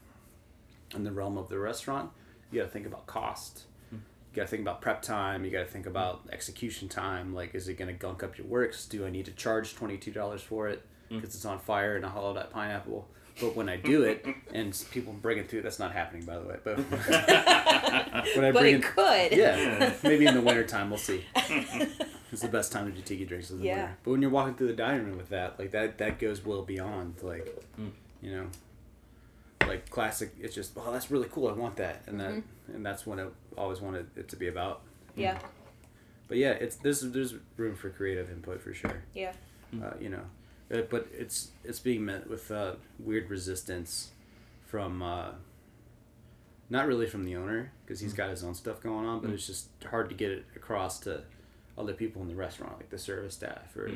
[0.94, 2.10] in the realm of the restaurant
[2.50, 3.64] you got to think about cost.
[4.34, 7.54] You got to think about prep time you got to think about execution time like
[7.54, 10.68] is it going to gunk up your works do i need to charge $22 for
[10.68, 13.06] it because it's on fire and a hollowed out pineapple
[13.40, 16.44] but when i do it and people bring it through that's not happening by the
[16.44, 16.76] way but
[18.36, 19.32] when i But bring it it could.
[19.32, 21.24] yeah maybe in the wintertime we'll see
[22.32, 23.74] It's the best time to do tiki drinks in the Yeah.
[23.76, 23.96] winter.
[24.02, 26.62] But when you're walking through the dining room with that, like that, that goes well
[26.62, 27.46] beyond like,
[27.80, 27.92] Mm.
[28.20, 28.46] you know,
[29.68, 30.32] like classic.
[30.40, 31.46] It's just, oh, that's really cool.
[31.46, 32.40] I want that, and that, Mm-hmm.
[32.72, 33.26] And that's what I
[33.58, 34.82] always wanted it to be about.
[35.16, 35.38] Yeah.
[36.28, 39.02] But yeah, it's there's there's room for creative input for sure.
[39.14, 39.32] Yeah.
[39.82, 40.22] Uh, you know,
[40.72, 44.10] Uh, but it's it's being met with uh, weird resistance
[44.66, 45.30] from uh,
[46.70, 49.46] not really from the owner because he's got his own stuff going on, but it's
[49.46, 51.22] just hard to get it across to
[51.76, 53.90] other people in the restaurant, like the service staff or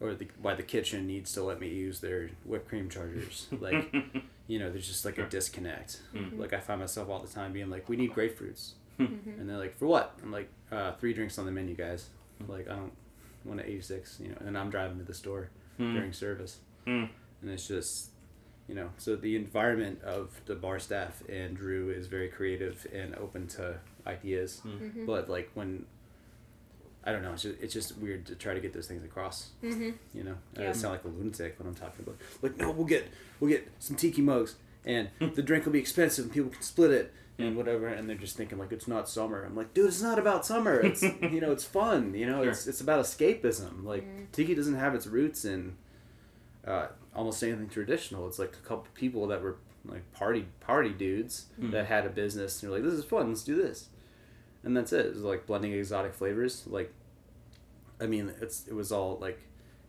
[0.00, 3.48] or the, why the kitchen needs to let me use their whipped cream chargers.
[3.60, 3.92] Like,
[4.48, 6.00] you know, there's just like a disconnect.
[6.14, 6.40] Mm-hmm.
[6.40, 9.04] Like I find myself all the time being like, we need grapefruits, hmm.
[9.04, 9.40] mm-hmm.
[9.40, 10.18] and they're like, for what?
[10.22, 12.08] I'm like, uh, three drinks on the menu, guys.
[12.42, 12.50] Hmm.
[12.50, 12.92] Like I don't
[13.44, 15.94] want to 86, you know, and I'm driving to the store hmm.
[15.94, 17.08] during service, Mm.
[17.42, 18.10] and it's just.
[18.66, 23.14] You know, so the environment of the bar staff and Drew is very creative and
[23.14, 25.06] open to ideas, mm-hmm.
[25.06, 25.86] but like when
[27.08, 27.32] I don't know.
[27.32, 29.50] It's just, it's just weird to try to get those things across.
[29.62, 29.90] Mm-hmm.
[30.14, 30.70] You know, And Yeah.
[30.70, 32.16] I sound like a lunatic when I'm talking about.
[32.42, 33.08] Like, no, we'll get
[33.40, 36.90] we'll get some tiki mugs, and the drink will be expensive, and people can split
[36.90, 37.86] it, and whatever.
[37.88, 39.44] And they're just thinking like it's not summer.
[39.44, 40.80] I'm like, dude, it's not about summer.
[40.80, 42.14] It's you know, it's fun.
[42.14, 42.50] You know, Sure.
[42.52, 43.84] it's it's about escapism.
[43.84, 45.76] Like tiki doesn't have its roots in
[46.66, 48.26] uh, almost anything traditional.
[48.26, 52.62] It's like a couple people that were like party party dudes that had a business.
[52.62, 53.28] And they're like, this is fun.
[53.28, 53.88] Let's do this,
[54.64, 55.06] and that's it.
[55.06, 56.64] It's like blending exotic flavors.
[56.66, 56.92] Like,
[58.00, 59.40] I mean, it's it was all like.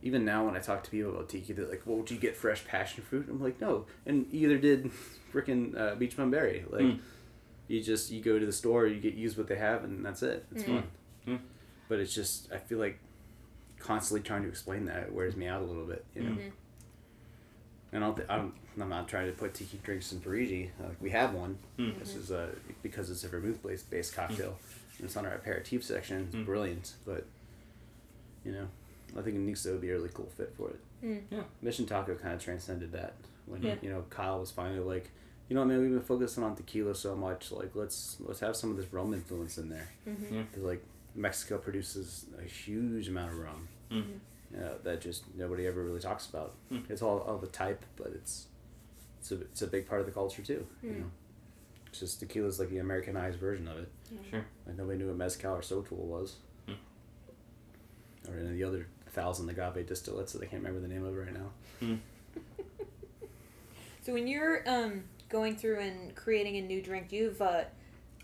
[0.02, 2.34] Even now, when I talk to people about tiki, they're like, "Well, would you get
[2.34, 4.90] fresh passion fruit?" I'm like, "No." And either did
[5.34, 6.64] freaking uh, Beachbum Berry.
[6.70, 7.00] Like, Mm.
[7.68, 10.22] you just you go to the store, you get use what they have, and that's
[10.22, 10.46] it.
[10.54, 10.84] It's fun.
[11.28, 11.38] Mm.
[11.90, 12.98] But it's just I feel like
[13.78, 16.02] constantly trying to explain that it wears me out a little bit.
[16.14, 16.30] You know.
[16.30, 16.52] Mhm.
[17.92, 20.70] And I don't th- I'm, I'm not trying to put tiki drinks in Parigi.
[20.80, 21.58] Uh, we have one.
[21.78, 21.98] Mm.
[21.98, 22.48] This is uh,
[22.82, 24.56] because it's a vermouth based based cocktail.
[24.98, 26.22] And it's on our aperitif section.
[26.28, 26.44] It's Mm.
[26.46, 27.24] brilliant, but
[28.44, 28.68] you know,
[29.18, 30.80] I think Nixo would be a really cool fit for it.
[31.04, 31.22] Mm.
[31.30, 31.42] Yeah.
[31.62, 33.14] Mission Taco kind of transcended that
[33.46, 33.74] when Yeah.
[33.82, 35.10] you know Kyle was finally like,
[35.48, 37.50] you know, what, man, we've been focusing on tequila so much.
[37.50, 39.88] Like, let's let's have some of this rum influence in there.
[40.08, 40.34] Mm-hmm.
[40.34, 40.42] Yeah.
[40.52, 40.84] 'Cause, like
[41.16, 44.04] Mexico produces a huge amount of rum Mm.
[44.56, 46.54] Uh, that just nobody ever really talks about.
[46.72, 46.90] Mm.
[46.90, 48.46] It's all, all the type, but it's
[49.20, 50.66] it's a it's a big part of the culture too.
[50.82, 50.98] You Mm.
[51.00, 51.10] know,
[51.86, 53.88] it's just tequila's like the Americanized version of it.
[54.28, 54.44] Sure.
[54.66, 56.36] Like nobody knew what mezcal or sotol was,
[56.68, 56.74] Mm.
[58.28, 61.14] or any of the other thousand agave distillates that I can't remember the name of
[61.16, 61.50] right now.
[61.80, 61.98] Mm.
[64.02, 67.66] So when you're um, going through and creating a new drink, do you have a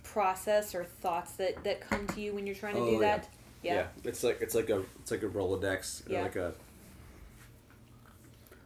[0.03, 2.99] process or thoughts that, that come to you when you're trying to Oh, do yeah.
[3.01, 3.29] that?
[3.75, 3.87] Yeah.
[4.05, 6.23] it's like it's like a it's like a Rolodex, Yeah.
[6.23, 6.55] like a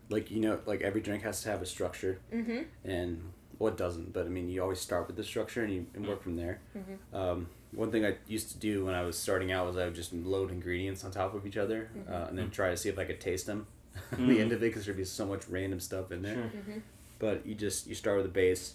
[0.09, 2.63] like you know like every drink has to have a structure, Mm-hmm.
[2.85, 3.23] and
[3.59, 6.07] well it doesn't, but I mean you always start with the structure and you and
[6.07, 6.61] work from there.
[6.77, 7.15] Mhm.
[7.17, 9.95] Um, one thing I used to do when I was starting out was I would
[9.95, 12.99] just load ingredients on top of each other, uh, and then try to see if
[12.99, 13.67] I could taste them.
[14.13, 16.35] at the end of it, because there'd be so much random stuff in there.
[16.35, 16.45] Sure.
[16.45, 16.79] Mm-hmm.
[17.19, 18.75] But you just you start with a base,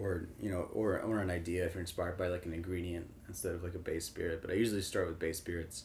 [0.00, 3.54] or you know, or or an idea if you're inspired by like an ingredient instead
[3.54, 4.40] of like a base spirit.
[4.42, 5.84] But I usually start with base spirits,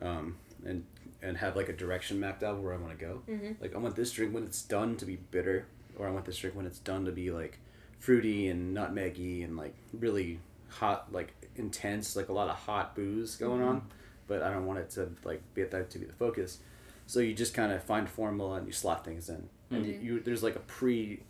[0.00, 0.84] um, and
[1.22, 3.22] and have like a direction mapped out where I want to go.
[3.28, 3.60] Mhm.
[3.60, 6.38] Like I want this drink when it's done to be bitter, or I want this
[6.38, 7.58] drink when it's done to be like
[7.98, 13.34] fruity and nutmeggy and like really hot, like intense, like a lot of hot booze
[13.36, 13.82] going on.
[14.28, 16.58] But I don't want it to like be that to be the focus.
[17.06, 19.92] So you just kind of find a formula and you slot things in, and you,
[19.94, 21.20] you there's like a pre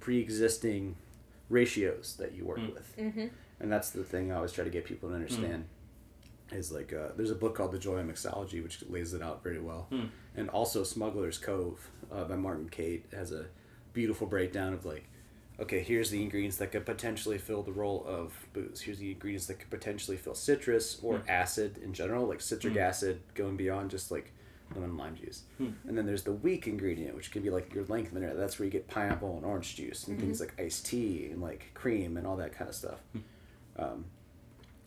[0.00, 0.96] pre-existing
[1.48, 2.74] ratios that you work Mm.
[2.74, 3.26] with, Mm-hmm.
[3.60, 5.64] And that's the thing I always try to get people to understand.
[6.52, 9.42] Is like uh, there's a book called The Joy of Mixology which lays it out
[9.42, 10.10] very well, Mm.
[10.36, 13.46] and also Smuggler's Cove uh, by Martin Cate has a
[13.92, 15.08] beautiful breakdown of like,
[15.58, 18.82] okay, here's the ingredients that could potentially fill the role of booze.
[18.82, 21.28] Here's the ingredients that could potentially fill citrus or Mm.
[21.28, 22.80] acid in general, like citric Mm.
[22.80, 24.30] acid going beyond just like
[24.72, 25.42] lemon and lime juice.
[25.60, 25.74] Mm.
[25.88, 28.34] And then there's the weak ingredient, which can be like your lengthener.
[28.34, 31.72] That's where you get pineapple and orange juice and things like iced tea and like
[31.74, 33.00] cream and all that kind of stuff.
[33.78, 34.06] Um,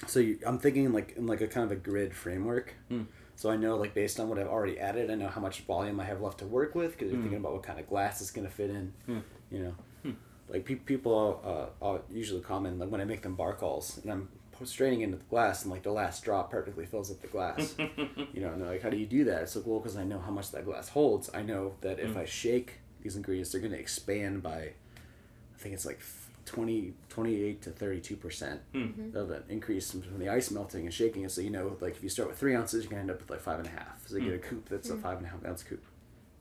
[0.07, 2.73] so you, I'm thinking like in like a kind of a grid framework.
[2.89, 3.05] Mm.
[3.35, 5.99] So I know like based on what I've already added, I know how much volume
[5.99, 7.23] I have left to work with because you're Mm.
[7.23, 8.93] thinking about what kind of glass it's gonna fit in.
[9.07, 9.21] Mm.
[9.51, 10.11] You know, Hmm.
[10.47, 11.41] like pe- people
[11.81, 14.29] uh, uh, usually comment like when I make them bar calls and I'm
[14.65, 17.75] straining into the glass and like the last drop perfectly fills up the glass.
[18.33, 19.41] you know, and they're like, how do you do that?
[19.43, 21.29] It's like, well, because I know how much that glass holds.
[21.33, 22.17] I know that if Mm.
[22.17, 26.01] I shake these ingredients, they're going to expand by, I think it's like
[26.49, 29.15] 20, 28 to 32% Mm.
[29.15, 31.31] of an increase from the ice melting and shaking it.
[31.31, 33.19] So, you know, like if you start with three ounces, you're going to end up
[33.21, 34.07] with like five and a half.
[34.07, 35.85] So you get a coupe that's a five and a half ounce coupe,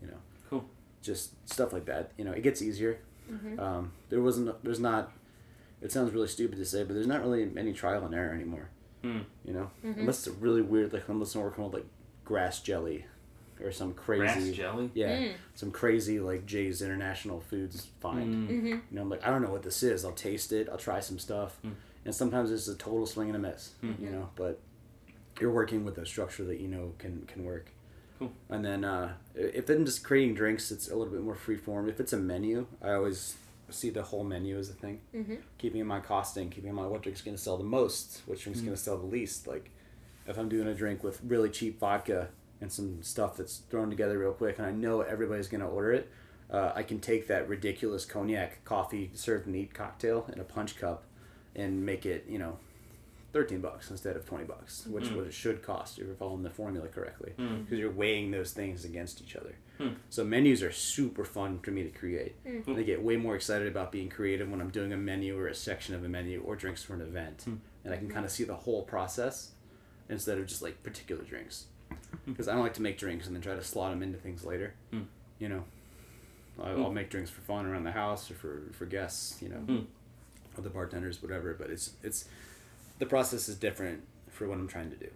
[0.02, 0.16] you know.
[0.50, 0.64] Cool.
[1.02, 2.12] Just stuff like that.
[2.16, 2.98] You know, it gets easier.
[3.30, 3.60] Mm-hmm.
[3.60, 5.12] Um, there wasn't, there's not,
[5.82, 8.70] it sounds really stupid to say, but there's not really any trial and error anymore.
[9.02, 9.20] Hmm.
[9.44, 9.98] You know, Mhm.
[9.98, 11.86] unless it's really weird, like unless we're working with like
[12.24, 13.04] grass jelly
[13.62, 14.90] or some crazy Grass jelly.
[14.94, 15.32] yeah, Mm.
[15.54, 18.48] some crazy like Jay's International Foods find.
[18.48, 18.50] Mm.
[18.50, 18.66] Mm-hmm.
[18.66, 20.04] You know, I'm like, I don't know what this is.
[20.04, 20.68] I'll taste it.
[20.70, 21.72] I'll try some stuff, Mm.
[22.04, 23.72] and sometimes it's a total swing and a miss.
[23.82, 24.00] Mm.
[24.00, 24.60] You know, but
[25.40, 27.70] you're working with a structure that you know can can work.
[28.18, 28.32] Cool.
[28.48, 31.88] And then uh, if I'm just creating drinks, it's a little bit more free form.
[31.88, 33.36] If it's a menu, I always
[33.70, 35.00] see the whole menu as a thing.
[35.14, 35.34] Mm-hmm.
[35.58, 38.38] Keeping in mind costing, keeping in mind what drink's going to sell the most, what
[38.40, 38.64] drink's Mm.
[38.64, 39.46] going to sell the least.
[39.46, 39.70] Like,
[40.26, 44.18] if I'm doing a drink with really cheap vodka and some stuff that's thrown together
[44.18, 46.10] real quick, and I know everybody's going to order it,
[46.50, 51.04] uh, I can take that ridiculous cognac coffee served neat cocktail in a punch cup
[51.54, 52.58] and make it, you know,
[53.34, 55.16] 13 bucks instead of 20 bucks, which Mm.
[55.16, 57.34] what it should cost if you're following the formula correctly.
[57.38, 57.64] Mm.
[57.64, 59.54] Because you're weighing those things against each other.
[59.76, 59.90] Hmm.
[60.08, 62.42] So menus are super fun for me to create.
[62.44, 62.66] Mm.
[62.66, 65.46] And I get way more excited about being creative when I'm doing a menu or
[65.46, 67.42] a section of a menu or drinks for an event.
[67.42, 67.56] Hmm.
[67.84, 69.52] And I can kind of see the whole process
[70.08, 71.66] instead of just like particular drinks.
[72.28, 74.44] Because I don't like to make drinks and then try to slot them into things
[74.44, 74.74] later.
[74.90, 75.02] Hmm.
[75.38, 75.64] You know,
[76.62, 76.82] I- Hmm.
[76.84, 79.80] I'll make drinks for fun around the house or for, for guests, you know, Hmm.
[80.56, 81.54] or the bartenders, whatever.
[81.54, 82.28] But it's it's
[82.98, 85.08] the process is different for what I'm trying to do.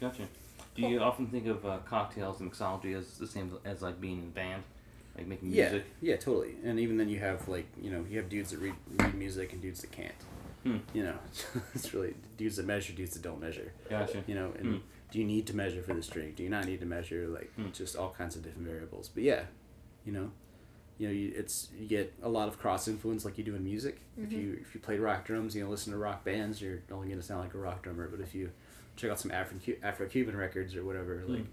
[0.00, 0.28] Gotcha.
[0.74, 4.18] Do you often think of uh, cocktails and mixology as the same as like being
[4.18, 4.62] in a band,
[5.16, 5.84] like making music?
[6.02, 6.54] Yeah, yeah, totally.
[6.64, 9.52] And even then, you have like you know you have dudes that read, read music
[9.52, 10.12] and dudes that can't.
[10.62, 10.76] Hmm.
[10.94, 11.18] You know,
[11.74, 13.72] it's really dudes that measure, dudes that don't measure.
[13.90, 14.22] Gotcha.
[14.26, 14.76] You know, and Hmm.
[15.10, 16.36] Do you need to measure for this drink?
[16.36, 17.28] Do you not need to measure?
[17.28, 17.70] Like Hmm.
[17.72, 19.08] just all kinds of different variables.
[19.08, 19.44] But yeah,
[20.04, 20.32] you know,
[20.98, 23.62] you know, you, it's you get a lot of cross influence like you do in
[23.64, 24.00] music.
[24.16, 24.32] If Mhm.
[24.42, 27.20] you if you play rock drums, you know, listen to rock bands, you're only going
[27.20, 28.08] to sound like a rock drummer.
[28.08, 28.50] But if you
[28.96, 31.50] check out some Afro Afro Cuban records or whatever, like Hmm.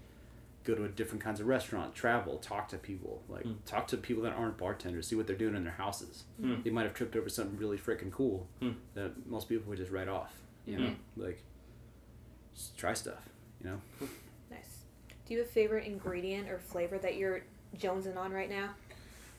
[0.64, 3.56] go to a different kinds of restaurant, travel, talk to people, like Mm.
[3.66, 6.24] talk to people that aren't bartenders, see what they're doing in their houses.
[6.40, 6.62] Hmm.
[6.64, 8.76] They might have tripped over something really freaking cool Mm.
[8.94, 10.40] that most people would just write off.
[10.66, 11.42] You know, like
[12.54, 13.28] just try stuff.
[13.64, 13.80] You know,
[14.50, 14.82] Nice.
[15.26, 17.42] Do you have a favorite ingredient or flavor that you're
[17.78, 18.70] jonesing on right now?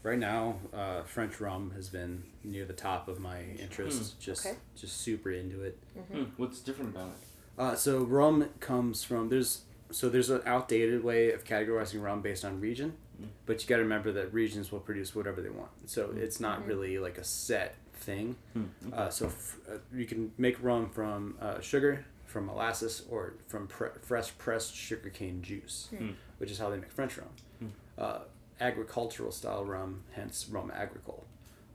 [0.04, 4.20] right now, uh, French rum has been near the top of my interest.
[4.20, 4.56] Just Okay.
[4.76, 5.80] just super into it.
[6.12, 6.26] Hmm.
[6.38, 7.16] What's different about it?
[7.58, 12.44] Uh, so rum comes from there's so there's an outdated way of categorizing rum based
[12.46, 13.28] on region, Mm.
[13.48, 15.72] but you got to remember that regions will produce whatever they want.
[15.90, 16.18] So Mm.
[16.18, 16.68] it's not Mhm.
[16.68, 18.36] really like a set thing.
[18.54, 18.66] Hmm.
[18.94, 23.65] Uh, so f- uh, you can make rum from uh, sugar, from molasses, or from
[23.65, 26.10] pre- fresh pressed sugarcane juice, Hmm.
[26.38, 27.30] which is how they make French rum.
[27.60, 27.67] Hmm.
[27.98, 28.19] Uh,
[28.60, 31.24] agricultural style rum, hence rum agricole.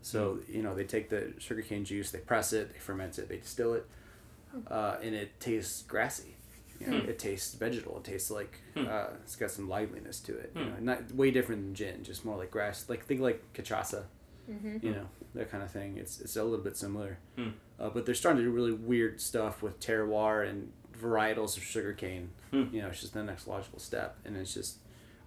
[0.02, 0.52] So Hmm.
[0.56, 3.72] you know they take the sugarcane juice, they press it, they ferment it, they distill
[3.72, 3.86] it,
[4.66, 6.36] uh, and it tastes grassy.
[6.78, 7.08] You know, Hmm.
[7.08, 7.96] It tastes vegetal.
[7.98, 8.86] It tastes like Hmm.
[8.86, 10.52] uh, it's got some liveliness to it.
[10.54, 10.84] You Hmm.
[10.84, 12.86] know, not way different than gin, just more like grass.
[12.90, 14.04] Like think like cachaça
[14.50, 14.84] Mm-hmm.
[14.86, 15.96] you know that kind of thing.
[15.96, 17.48] It's it's a little bit similar, Hmm.
[17.78, 22.30] uh, but they're starting to do really weird stuff with terroir and varietals of sugarcane.
[22.50, 22.64] Hmm.
[22.72, 24.78] You know, it's just the next logical step, and it's just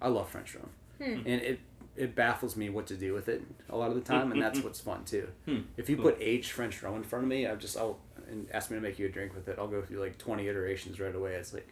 [0.02, 1.26] I love French rum, Hmm.
[1.26, 1.60] and it
[1.96, 4.60] it baffles me what to do with it a lot of the time, and that's
[4.64, 5.28] what's fun too.
[5.46, 5.60] Hmm.
[5.76, 8.70] If you put aged French rum in front of me, I just I'll and ask
[8.70, 9.56] me to make you a drink with it.
[9.58, 11.34] I'll go through like twenty iterations right away.
[11.34, 11.68] It's like,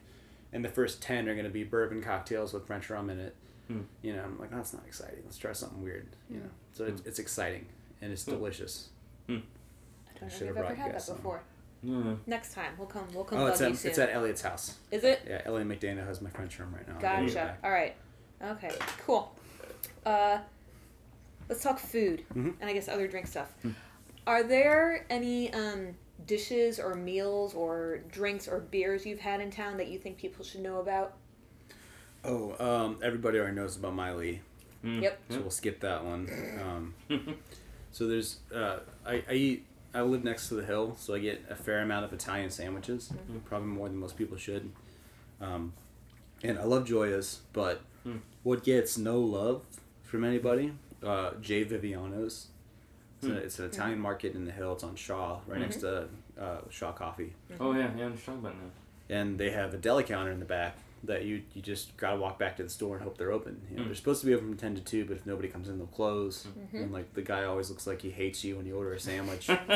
[0.53, 3.35] and the first ten are gonna be bourbon cocktails with French rum in it.
[3.69, 3.81] Hmm.
[4.03, 5.21] You know, I'm like that's not exciting.
[5.25, 6.07] Let's try something weird.
[6.31, 6.43] You Hmm.
[6.45, 7.67] know, so it's, it's exciting
[8.03, 8.33] and it's Hmm.
[8.33, 8.89] delicious.
[9.29, 9.43] I don't
[10.21, 11.43] know if Should've I've ever had that before.
[11.83, 12.15] Yeah.
[12.27, 13.07] Next time we'll come.
[13.15, 13.91] We'll come Oh, bug it's at, soon.
[13.91, 14.77] it's at Elliot's house.
[14.91, 15.23] Is it?
[15.27, 16.95] Yeah, Elliot McDaniel has my French room right now.
[16.95, 17.57] I'll give it Gotcha.
[17.65, 17.97] All right.
[18.43, 18.71] Okay.
[19.07, 19.35] Cool.
[20.07, 20.39] Uh,
[21.49, 22.55] let's talk food Mhm.
[22.61, 23.53] and I guess other drink stuff.
[23.63, 23.71] Hmm.
[24.27, 29.77] Are there any um, dishes or meals or drinks or beers you've had in town
[29.79, 31.15] that you think people should know about?
[32.25, 34.41] Oh, um, everybody already knows about Mai Lee,
[34.83, 35.03] Hmm.
[35.03, 35.19] Yep.
[35.31, 36.29] so we'll skip that one.
[36.63, 36.95] Um,
[37.93, 41.45] so there's, uh, I, I eat, I live next to the hill, so I get
[41.51, 43.13] a fair amount of Italian sandwiches,
[43.45, 44.71] probably more than most people should.
[45.41, 45.73] Um,
[46.43, 48.17] and I love Gioia's, but Hmm.
[48.43, 49.63] what gets no love
[50.03, 50.73] from anybody,
[51.05, 52.49] uh, J Viviano's.
[53.19, 53.33] It's, Hmm.
[53.35, 54.73] a, it's an Italian market in the hill.
[54.73, 56.09] It's on Shaw, right next to
[56.41, 57.33] uh, Shaw Coffee.
[57.61, 58.07] Oh yeah, yeah.
[58.07, 58.71] I'm talking about now.
[59.17, 60.75] and they have a deli counter in the back
[61.05, 63.61] that you you just gotta walk back to the store and hope they're open.
[63.71, 63.87] You know, Mm.
[63.87, 65.87] they're supposed to be open from ten to two, but if nobody comes in, they'll
[65.89, 66.47] close.
[66.47, 66.77] Mm-hmm.
[66.77, 69.47] And like the guy always looks like he hates you when you order a sandwich.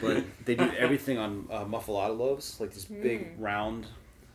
[0.00, 3.86] but they do everything on uh, muffuletta loaves, like these big round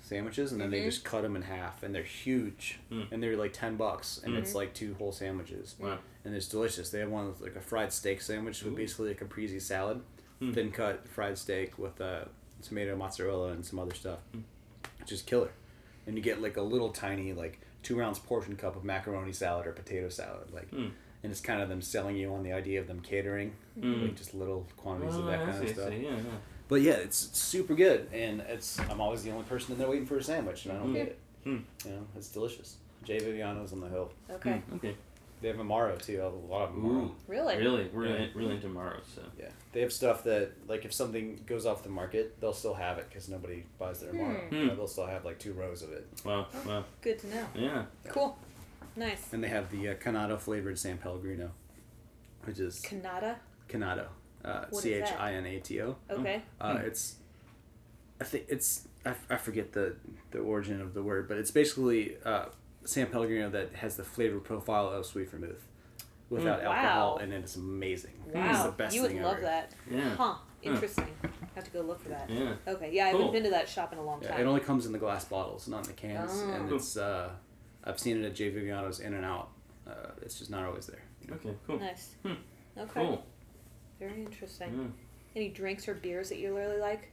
[0.01, 0.85] sandwiches, and then they Mhm.
[0.85, 3.11] just cut them in half, and they're huge, Mm.
[3.11, 4.37] and they're like ten bucks, and Mm.
[4.39, 5.97] it's like two whole sandwiches, Wow.
[6.25, 6.89] and it's delicious.
[6.89, 10.01] They have one with like a fried steak sandwich with basically a caprese salad,
[10.41, 10.53] Mm.
[10.53, 12.25] thin cut fried steak with uh,
[12.61, 14.43] tomato mozzarella and some other stuff, Mm.
[15.05, 15.51] just killer.
[16.07, 19.67] And you get like a little tiny like two ounce portion cup of macaroni salad
[19.67, 20.91] or potato salad, like, Mm.
[21.23, 24.03] and it's kind of them selling you on the idea of them catering, Mm.
[24.03, 25.93] like just little quantities of Oh, that I kind see, of stuff.
[25.93, 26.21] Yeah, yeah.
[26.69, 30.05] But yeah, it's super good, and it's I'm always the only person in there waiting
[30.05, 30.93] for a sandwich, and I don't Mhm.
[30.93, 31.17] get it.
[31.43, 31.57] Hmm.
[31.85, 32.77] You know, it's delicious.
[33.03, 34.11] Jay Viviano's on the hill.
[34.29, 34.59] Okay.
[34.59, 34.95] Hmm, okay.
[35.43, 36.21] They have Amaro too.
[36.23, 36.85] A lot of Amaro.
[36.85, 37.15] Ooh.
[37.27, 37.57] Really?
[37.57, 38.13] Really, we're Yeah.
[38.13, 39.21] really, really into Maro, so.
[39.37, 42.97] Yeah, they have stuff that like if something goes off the market, they'll still have
[42.97, 44.47] it because nobody buys their Amaro.
[44.47, 44.55] Hmm.
[44.55, 46.85] You know, they'll still have like two rows of it, Wow, wow.
[47.01, 47.45] Good to know.
[47.55, 47.85] Yeah.
[48.07, 48.37] Cool.
[48.95, 49.33] Nice.
[49.33, 51.51] and they have the uh, Chinotto flavored San Pellegrino,
[52.45, 53.37] which is Canada.
[53.67, 54.07] Chinotto,
[54.45, 55.13] uh, What is that?
[55.13, 55.97] H I N A T O.
[56.09, 56.41] Okay.
[56.61, 56.85] Uh, Hmm.
[56.85, 57.15] It's,
[58.21, 59.97] I think it's I, f- I forget the
[60.31, 62.45] the origin of the word, but it's basically uh,
[62.85, 65.65] San Pellegrino that has the flavor profile of sweet vermouth,
[66.29, 66.65] without Mm.
[66.65, 67.17] alcohol, Wow.
[67.21, 68.13] and it's amazing.
[68.33, 68.49] Wow.
[68.51, 69.41] It's the best you would thing love ever.
[69.45, 69.73] that.
[69.89, 70.15] Yeah.
[70.15, 70.35] Huh.
[70.61, 71.07] Interesting.
[71.55, 72.29] Have to go look for that.
[72.29, 72.55] Yeah.
[72.67, 72.91] Okay.
[72.93, 73.19] Yeah, I Cool.
[73.19, 74.41] haven't been to that shop in a long Yeah, time.
[74.41, 76.51] it only comes in the glass bottles, not in the cans, Oh.
[76.51, 77.31] and it's uh,
[77.83, 79.49] I've seen it at J Viviano's In and Out.
[79.85, 81.03] Uh, it's just not always there.
[81.31, 81.79] Okay, cool.
[81.79, 82.15] Nice.
[82.23, 82.33] Hmm.
[82.77, 82.89] Okay.
[82.93, 83.25] Cool.
[83.99, 84.93] Very interesting.
[85.35, 85.41] Yeah.
[85.41, 87.11] Any drinks or beers that you really like?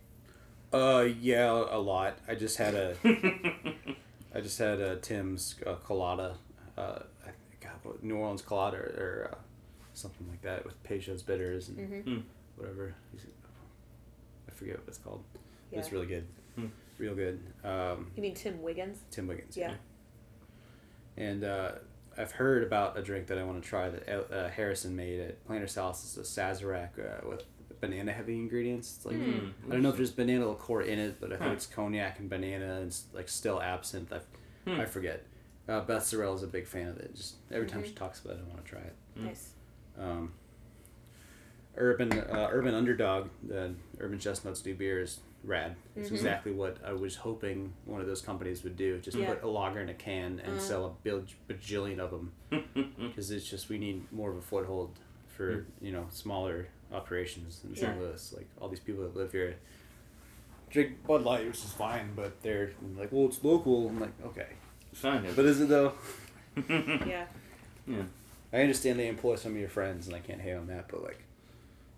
[0.73, 2.19] Uh, yeah, a lot.
[2.29, 2.95] I just had a
[4.35, 6.37] I just had a Tim's uh, colada,
[6.79, 9.37] uh, I God, New Orleans colada or, or uh,
[9.93, 12.19] something like that with Peychaud's bitters and Mm-hmm.
[12.57, 12.95] whatever.
[14.49, 15.23] I forget what it's called.
[15.73, 15.79] Yeah.
[15.81, 16.67] It's really good, Hmm.
[16.99, 17.41] real good.
[17.65, 18.99] Um, You mean Tim Wiggins?
[19.11, 19.57] Tim Wiggins.
[19.57, 19.75] Yeah.
[21.17, 21.73] And uh,
[22.17, 25.45] I've heard about a drink that I want to try that uh, Harrison made at
[25.45, 26.17] Planter's House.
[26.19, 27.45] It's a Sazerac uh, with
[27.81, 28.95] banana heavy ingredients.
[28.97, 29.49] It's like Hmm.
[29.69, 31.55] I don't know if there's banana liqueur in it, but I think Huh.
[31.55, 34.13] it's cognac and banana and it's like still absinthe.
[34.13, 34.21] I,
[34.71, 34.81] Hmm.
[34.81, 35.25] I forget.
[35.69, 37.15] Uh, Beth Sorrell is a big fan of it.
[37.15, 37.87] Just every time Mhm.
[37.87, 38.95] she talks about it, I want to try it.
[39.19, 39.23] Mm.
[39.25, 39.53] Nice.
[39.99, 40.33] Um,
[41.77, 45.77] Urban uh, Urban Underdog, the Urban Chestnuts do beer is rad.
[45.97, 46.13] It's Mhm.
[46.13, 48.99] exactly what I was hoping one of those companies would do.
[48.99, 49.33] Just Yeah.
[49.35, 50.59] put a lager in a can and Uh.
[50.59, 52.33] sell a bil- bajillion of them.
[52.99, 57.75] Because it's just we need more of a foothold for you know smaller operations in
[57.77, 57.95] St.
[57.97, 58.01] Yeah.
[58.01, 58.33] Louis.
[58.37, 59.57] Like all these people that live here
[60.71, 63.89] drink Bud Light, which is fine, but they're like, well, it's local.
[63.89, 64.47] I'm like, okay,
[64.93, 65.35] Find it.
[65.37, 65.93] but is it though?
[66.69, 67.25] Yeah.
[67.87, 68.03] yeah.
[68.53, 71.03] I understand they employ some of your friends, and I can't hate on that, but
[71.03, 71.23] like,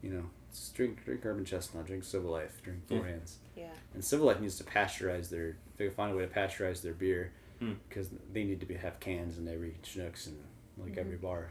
[0.02, 3.04] you know, just drink drink Urban Chestnut, drink Civil Life, drink Four Yeah.
[3.04, 3.70] Hands, Yeah.
[3.94, 5.56] and Civil Life needs to pasteurize their.
[5.78, 7.72] They find a way to pasteurize their beer Hmm.
[7.88, 10.38] because they need to be have cans in every Schnucks and
[10.78, 10.98] like Mhm.
[10.98, 11.50] every bar,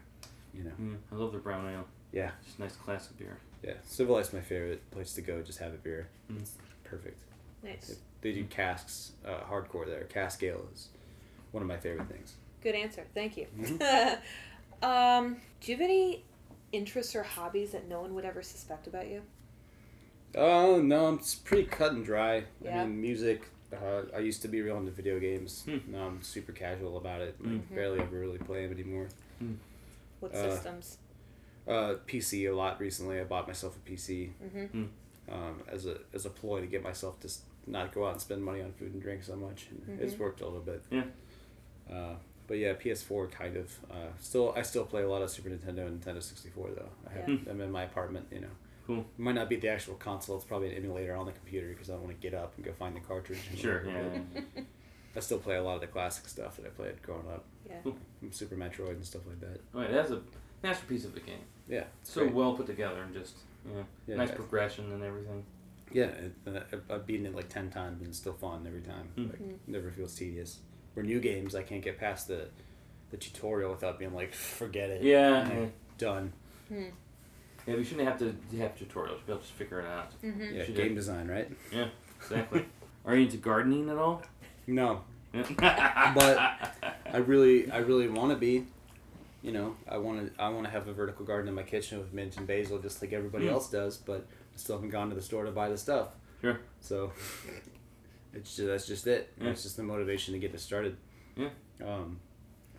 [0.53, 0.71] you know.
[0.79, 0.95] Yeah.
[1.11, 1.87] I love their brown ale.
[2.11, 3.37] Yeah, Just nice classic beer.
[3.63, 3.73] yeah.
[3.85, 5.41] Civil Life's my favorite place to go.
[5.41, 6.07] Just have a beer.
[6.31, 6.41] Mm.
[6.41, 7.17] It's perfect.
[7.63, 7.95] Nice.
[8.21, 10.03] They do casks, uh, hardcore there.
[10.05, 10.89] Cask ale is
[11.51, 12.33] one of my favorite things.
[12.61, 13.05] Good answer.
[13.13, 13.47] Thank you.
[13.57, 14.17] Mhm.
[14.83, 16.23] um, do you have any
[16.71, 19.21] interests or hobbies that no one would ever suspect about you?
[20.35, 22.43] Oh no, it's pretty cut and dry.
[22.63, 22.81] Yeah.
[22.81, 23.47] I mean, music.
[23.73, 25.63] Uh, I used to be real into video games.
[25.65, 25.77] Hmm.
[25.87, 27.35] Now I'm super casual about it.
[27.39, 27.75] Like, Mhm.
[27.75, 29.07] Barely ever really play them anymore.
[30.19, 30.97] What Uh, systems?
[31.71, 33.19] Uh, PC a lot recently.
[33.19, 34.83] I bought myself a PC Mm-hmm.
[35.31, 37.29] um, as a as a ploy to get myself to
[37.67, 39.67] not go out and spend money on food and drink so much.
[39.87, 40.83] And It's worked a little bit.
[40.89, 41.03] Yeah.
[41.91, 42.15] Uh,
[42.47, 43.71] but yeah, PS4 kind of.
[43.89, 46.89] Uh, still, I still play a lot of Super Nintendo and Nintendo 64 though.
[47.09, 47.35] I have Yeah.
[47.45, 48.25] them in my apartment.
[48.31, 48.47] You know.
[48.87, 48.99] Cool.
[48.99, 50.35] It might not be the actual console.
[50.37, 52.65] It's probably an emulator on the computer because I don't want to get up and
[52.65, 53.39] go find the cartridge.
[53.51, 53.85] and Sure.
[53.87, 54.19] Yeah.
[55.15, 57.91] I still play a lot of the classic stuff that I played growing up, Yeah.
[58.31, 59.59] Super Metroid and stuff like that.
[59.75, 60.21] Oh, yeah, that's a
[60.63, 61.39] masterpiece of a game.
[61.67, 62.33] Yeah, So great.
[62.33, 64.35] well put together and just yeah, Yeah, nice yeah.
[64.35, 65.45] progression and everything.
[65.93, 68.81] Yeah, it, uh, I've- I've beaten it like ten times and it's still fun every
[68.81, 69.09] time.
[69.17, 69.29] Mm.
[69.29, 69.57] Like Mm.
[69.67, 70.59] never feels tedious.
[70.93, 72.47] For new games, I can't get past the
[73.11, 75.03] the tutorial without being like, forget it.
[75.03, 75.43] Yeah.
[75.43, 75.65] Like, Yeah.
[75.97, 76.33] done.
[76.69, 76.83] Hmm.
[77.67, 79.19] Yeah, we shouldn't have to have tutorials.
[79.27, 80.11] We'll just figure it out.
[80.23, 80.55] Mm-hmm.
[80.55, 81.51] Yeah, game have- design, right?
[81.73, 81.89] Yeah,
[82.21, 82.65] exactly.
[83.05, 84.23] Are you into gardening at all?
[84.65, 85.43] No, But
[87.13, 88.65] I really, I really want to be.
[89.41, 91.97] You know, I want to, I want to have a vertical garden in my kitchen
[91.99, 93.51] with mint and basil, just like everybody Mm.
[93.53, 93.97] else does.
[93.97, 96.09] But I still haven't gone to the store to buy the stuff.
[96.41, 96.59] Sure.
[96.79, 97.11] So
[98.33, 99.33] it's just, that's just it.
[99.41, 99.49] Yeah.
[99.49, 100.95] It's just the motivation to get this started.
[101.35, 101.49] Yeah.
[101.83, 102.19] Um,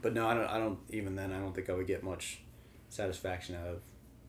[0.00, 0.46] but no, I don't.
[0.46, 0.78] I don't.
[0.90, 2.40] Even then, I don't think I would get much
[2.88, 3.80] satisfaction out of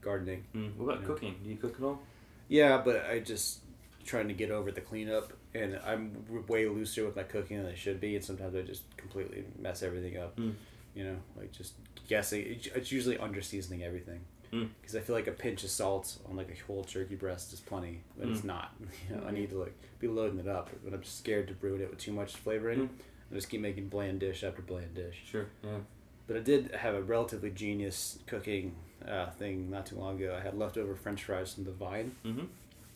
[0.01, 0.43] gardening.
[0.55, 1.07] Mm, what about Yeah.
[1.07, 1.35] cooking?
[1.43, 1.99] Do you cook at all?
[2.47, 3.59] Yeah, but I just
[4.05, 7.75] trying to get over the cleanup, and I'm way looser with my cooking than I
[7.75, 10.35] should be, and sometimes I just completely mess everything up.
[10.37, 10.53] Mm.
[10.95, 11.73] You know, like just
[12.07, 12.59] guessing.
[12.75, 14.21] It's usually under seasoning everything,
[14.51, 14.69] Mm.
[14.81, 17.59] because I feel like a pinch of salt on like a whole turkey breast is
[17.59, 18.45] plenty, but it's Mm.
[18.45, 18.75] not.
[19.09, 21.81] You know, I need to like be loading it up, but I'm scared to ruin
[21.81, 22.89] it with too much flavor in it.
[22.89, 23.01] Mm.
[23.31, 25.23] I just keep making bland dish after bland dish.
[25.25, 25.47] Sure.
[25.63, 25.79] Yeah.
[26.27, 28.75] But I did have a relatively genius cooking
[29.07, 30.33] uh, thing not too long ago.
[30.39, 32.45] I had leftover French fries from the vine Mm-hmm.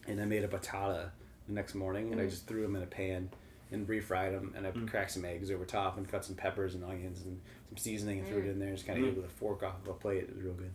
[0.08, 1.10] and I made a batata
[1.48, 2.30] the next morning, and I Mm.
[2.30, 3.30] just threw them in a pan
[3.72, 4.90] and refried them, and I Mm.
[4.90, 8.28] cracked some eggs over top and cut some peppers and onions and some seasoning and
[8.28, 8.52] threw it Mm.
[8.52, 8.72] in there.
[8.72, 9.08] Just kind of Mm.
[9.10, 10.24] ate it with a fork off of a plate.
[10.24, 10.72] It was real good.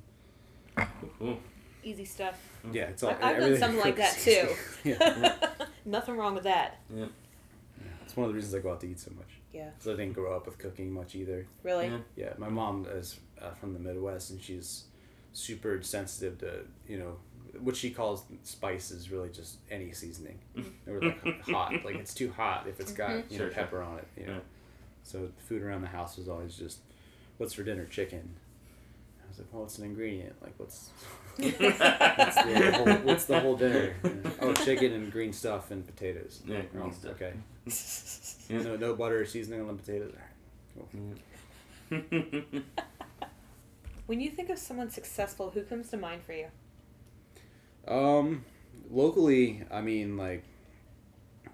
[1.18, 1.38] Cool.
[1.84, 2.40] easy stuff.
[2.70, 3.10] Yeah, it's all.
[3.10, 4.48] I- I've done something like that, too.
[4.84, 5.56] yeah.
[5.84, 6.78] Nothing wrong with that.
[6.94, 7.06] Yeah.
[8.04, 9.26] It's one of the reasons I go out to eat so much.
[9.52, 9.70] Yeah.
[9.70, 11.46] Because I didn't grow up with cooking much either.
[11.64, 11.88] Really?
[11.88, 11.98] Yeah.
[12.14, 14.84] Yeah, my mom is uh, from the Midwest, and she's
[15.32, 17.16] super sensitive to you know
[17.60, 20.90] what she calls spice is really just any seasoning mm-hmm.
[20.90, 21.72] or like hot.
[21.84, 23.50] Like it's too hot if it's got you know Sure, sure.
[23.50, 24.08] pepper on it.
[24.16, 24.32] You know.
[24.34, 24.38] Yeah.
[25.04, 26.78] So food around the house was always just,
[27.38, 27.84] what's for dinner?
[27.86, 28.36] Chicken.
[29.22, 30.40] I was like, well, it's an ingredient.
[30.42, 30.90] Like, what's
[31.36, 33.94] what's, the whole, what's the whole dinner?
[34.04, 36.40] You know, Oh, chicken and green stuff and potatoes.
[36.46, 37.12] Yeah, Oh, green stuff.
[37.20, 37.32] Okay.
[38.48, 38.62] Yeah.
[38.62, 40.12] No, no butter or seasoning on the potatoes.
[40.76, 40.86] All
[41.90, 42.00] right,
[42.50, 42.60] cool.
[44.06, 46.46] When you think of someone successful, who comes to mind for you?
[47.88, 48.44] Um,
[48.90, 50.44] locally, I mean, like,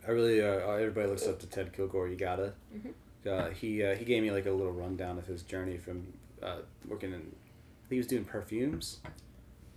[0.06, 2.08] I really uh, everybody looks up to Ted Kilgore.
[2.08, 2.52] You gotta.
[2.74, 2.92] Mhm.
[3.26, 6.06] Uh, he uh, he gave me like a little rundown of his journey from
[6.42, 7.20] uh, working in.
[7.20, 9.00] I think he was doing perfumes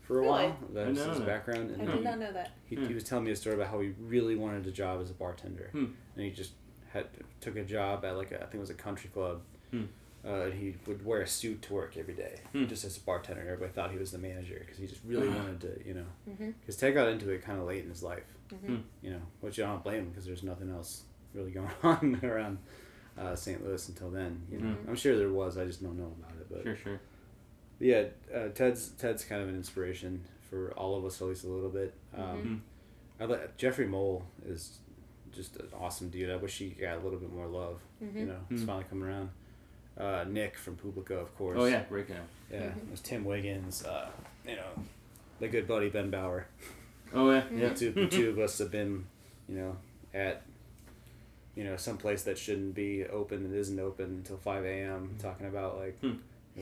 [0.02, 0.30] for a Really?
[0.32, 0.58] while.
[0.74, 1.26] That was his know.
[1.26, 2.52] background, and I he, did not know that.
[2.66, 2.88] he, Hmm.
[2.88, 5.14] he was telling me a story about how he really wanted a job as a
[5.14, 5.86] bartender, Hmm.
[6.16, 6.52] and he just
[6.92, 7.08] had
[7.40, 9.42] took a job at like a, I think it was a country club.
[9.72, 9.84] Hmm.
[10.24, 12.68] Uh, and he would wear a suit to work every day, Hmm.
[12.68, 13.42] just as a bartender.
[13.42, 16.06] and Everybody thought he was the manager because he just really wanted to, you know.
[16.30, 16.52] Mm-hmm.
[16.60, 18.78] Because Ted got into it kind of late in his life, Mm-hmm.
[19.02, 21.04] you know, which I don't blame him because there's nothing else
[21.34, 22.60] really going on around
[23.18, 23.66] uh, St.
[23.66, 24.44] Louis until then.
[24.52, 24.90] You know, Mhm.
[24.90, 25.58] I'm sure there was.
[25.58, 26.48] I just don't know about it.
[26.52, 27.00] But Sure, sure.
[27.80, 28.04] yeah,
[28.34, 31.70] uh, Ted's Ted's kind of an inspiration for all of us at least a little
[31.70, 31.94] bit.
[32.16, 32.62] Um,
[33.20, 34.78] I let Jeffrey Moll is
[35.32, 36.30] just an awesome dude.
[36.30, 37.82] I wish he got a little bit more love.
[38.04, 38.16] Mhm.
[38.20, 38.66] You know, he's Mhm.
[38.68, 39.30] finally coming around.
[39.98, 41.58] Uh, Nick from Publico, of course.
[41.60, 42.16] Oh yeah, great guy.
[42.52, 42.88] Yeah, Mhm.
[42.88, 43.84] there's Tim Wiggins.
[43.86, 44.10] Uh,
[44.48, 44.70] you know,
[45.40, 46.48] the good buddy Ben Bauer.
[47.14, 47.60] Oh yeah, Mm-hmm.
[47.60, 47.68] yeah.
[47.70, 49.04] The two, the two of us have been,
[49.50, 49.76] you know,
[50.14, 50.44] at,
[51.56, 55.16] you know, some place that shouldn't be open and isn't open until five a.m.
[55.20, 56.14] Talking about like, Hmm.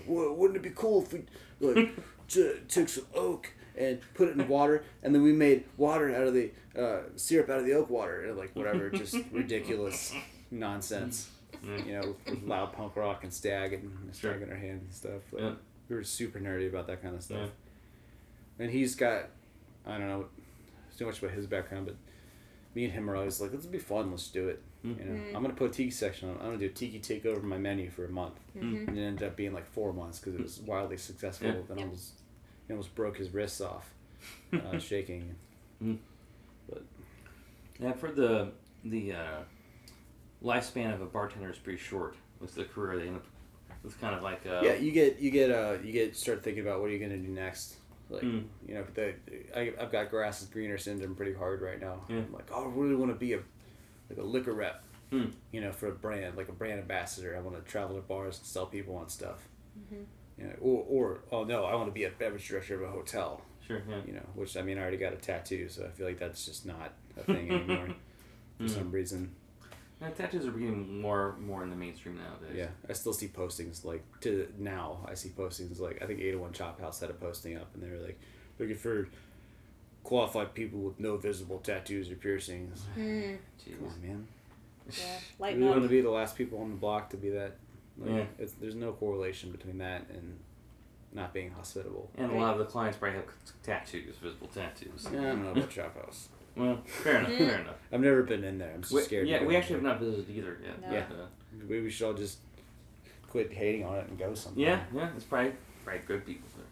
[0.08, 1.24] "Well, wouldn't it be cool if we
[1.60, 1.90] like
[2.28, 6.24] t- took some oak and put it in water, and then we made water out
[6.26, 10.14] of the uh, syrup out of the oak water, and like whatever, just ridiculous
[10.50, 11.30] nonsense.
[11.64, 11.78] Yeah.
[11.86, 14.32] You know, with loud punk rock and stag and Sure.
[14.34, 15.22] stag in our hands and stuff.
[15.32, 15.54] But Yeah.
[15.90, 17.50] We were super nerdy about that kind of stuff.
[18.60, 18.64] Yeah.
[18.66, 19.30] And he's got,
[19.86, 20.26] I don't know
[20.98, 21.96] too much about his background, but
[22.76, 24.62] me and him are always like, let's be fun, let's do it.
[24.84, 25.36] You know, Mhm.
[25.36, 26.36] I'm gonna put a tiki section on.
[26.38, 28.88] I'm gonna do a tiki take over my menu for a month, Mm-hmm.
[28.90, 31.48] and it ended up being like four months because it was wildly successful.
[31.48, 31.62] Yeah.
[31.68, 31.84] Then Yeah.
[31.86, 32.14] almost,
[32.68, 33.94] he almost broke his wrists off,
[34.54, 35.36] uh, shaking.
[35.82, 35.96] Yeah,
[37.90, 38.52] I've heard the
[38.84, 39.40] the uh,
[40.44, 42.16] lifespan of a bartender is pretty short.
[42.40, 43.26] With the career they end up,
[43.84, 46.64] it's kind of like uh, yeah, you get you get uh you get start thinking
[46.64, 47.76] about what are you gonna do next.
[48.10, 48.46] Like Mm.
[48.68, 49.14] you know, the
[49.56, 52.06] I I've got grass is greener syndrome pretty hard right now.
[52.10, 52.18] Yeah.
[52.18, 53.40] I'm like, oh, I really want to be a
[54.10, 54.84] like a liquor rep.
[55.12, 55.32] Mm.
[55.52, 57.36] You know, for a brand like a brand ambassador.
[57.38, 59.48] I want to travel to bars and sell people on stuff.
[59.78, 60.06] Mhm.
[60.38, 62.92] You know, or or oh no, I want to be a beverage director of a
[62.92, 63.42] hotel.
[63.68, 64.02] Sure, yeah.
[64.08, 66.46] You know, which I mean, I already got a tattoo, so I feel like that's
[66.46, 67.90] just not a thing anymore
[68.58, 68.70] for Mm.
[68.70, 69.36] some reason.
[70.02, 72.56] Yeah, tattoos are becoming more more in the mainstream nowadays.
[72.58, 75.06] Yeah, I still see postings like to now.
[75.06, 77.84] I see postings like I think Eight One Chop House had a posting up, and
[77.84, 78.20] they were like
[78.58, 79.10] looking for
[80.04, 82.82] qualified people with no visible tattoos or piercings.
[82.98, 83.38] Mm.
[83.66, 84.28] Come on, man.
[84.90, 85.04] Yeah.
[85.38, 87.58] We Lighten want to be the last people on the block to be that.
[87.98, 88.24] Like, Yeah.
[88.40, 90.40] it's, there's no correlation between that and
[91.12, 92.10] not being hospitable.
[92.18, 93.26] And a lot of the clients probably have
[93.62, 95.08] tattoos, visible tattoos.
[95.12, 96.30] Yeah, I don't know about Chop House.
[96.60, 97.76] Well, fair enough, fair enough.
[97.92, 98.72] I've never been in there.
[98.74, 99.28] I'm just We, scared.
[99.28, 100.82] yeah, we actually have not visited either yet.
[100.82, 100.92] No.
[100.92, 101.06] Yeah.
[101.10, 101.26] but, uh,
[101.68, 102.40] Maybe we should all just
[103.30, 104.62] quit hating on it and go sometime.
[104.62, 105.54] yeah, yeah, it's probably
[105.84, 106.66] probably good people there.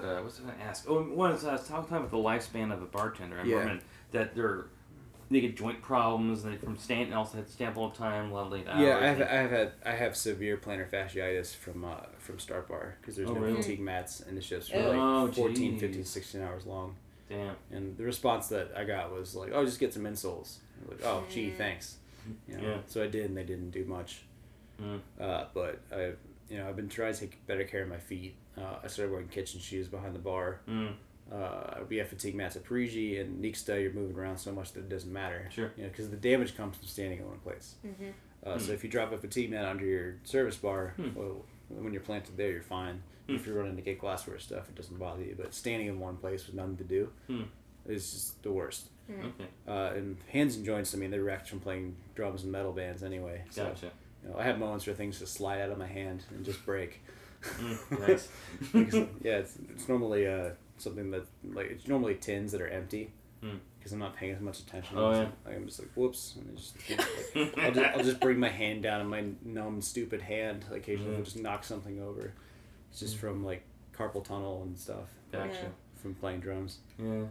[0.00, 0.84] But uh, what's I going to ask?
[0.88, 3.38] Oh, one is I was talking about the lifespan of a bartender.
[3.38, 3.56] I'm Yeah.
[3.56, 3.80] wondering
[4.12, 4.66] that they're
[5.28, 6.44] they get joint problems.
[6.44, 8.80] They from stand also had to stand all the time, a lot of late hours.
[8.80, 12.68] Yeah, I have, I have had I have severe plantar fasciitis from uh, from Start
[12.68, 13.56] Bar because there's Oh, no really?
[13.56, 15.24] fatigue mats and the shifts were Oh.
[15.24, 15.80] like 14, geez.
[15.80, 16.96] 15, 16 hours long.
[17.28, 17.56] Damn.
[17.70, 20.56] And the response that I got was like, "Oh, just get some insoles."
[20.88, 21.56] Like, "Oh, gee, Mm.
[21.56, 21.96] thanks."
[22.48, 22.68] You know?
[22.68, 22.78] Yeah.
[22.86, 24.22] So I did, and they didn't do much.
[24.82, 25.00] Mm.
[25.20, 26.12] Uh, but I,
[26.50, 28.34] you know, I've been trying to take better care of my feet.
[28.58, 30.60] Uh, I started wearing kitchen shoes behind the bar.
[30.68, 30.94] Mm.
[31.32, 33.80] Uh, we have fatigue mats at Parigi and Nixta.
[33.82, 35.48] You're moving around so much that it doesn't matter.
[35.50, 35.72] Sure.
[35.76, 37.74] You know, because the damage comes from standing in one place.
[37.84, 38.12] Mhm.
[38.44, 38.72] Uh, So Hmm.
[38.74, 41.14] if you drop a fatigue mat under your service bar, Hmm.
[41.14, 43.02] well, when you're planted there, you're fine.
[43.28, 43.34] Hmm.
[43.36, 45.34] If you're running to get glassware stuff, it doesn't bother you.
[45.36, 47.42] But standing in one place with nothing to do Hmm.
[47.86, 48.88] is just the worst.
[49.10, 49.24] Mm.
[49.26, 52.72] Okay, Uh, and hands and joints, I mean, they're wrecked from playing drums and metal
[52.72, 53.44] bands anyway.
[53.50, 53.90] So gotcha.
[54.24, 56.64] you know, I have moments where things just slide out of my hand and just
[56.66, 57.00] break.
[57.42, 58.28] Mm, nice.
[58.72, 63.12] Because, yeah, it's, it's normally uh, something that like it's normally tins that are empty
[63.42, 63.56] Hmm.
[63.86, 64.98] Because I'm not paying as much attention.
[64.98, 65.28] Oh, So, yeah.
[65.46, 68.82] like, I'm just like whoops, and just, like, I'll just I'll just bring my hand
[68.82, 71.16] down and my numb stupid hand occasionally Mhm.
[71.18, 72.32] will just knock something over.
[72.90, 73.62] It's just from like
[73.96, 75.52] carpal tunnel and stuff Gotcha.
[75.54, 75.68] Yeah.
[76.02, 76.78] from playing drums.
[76.98, 77.26] Yeah.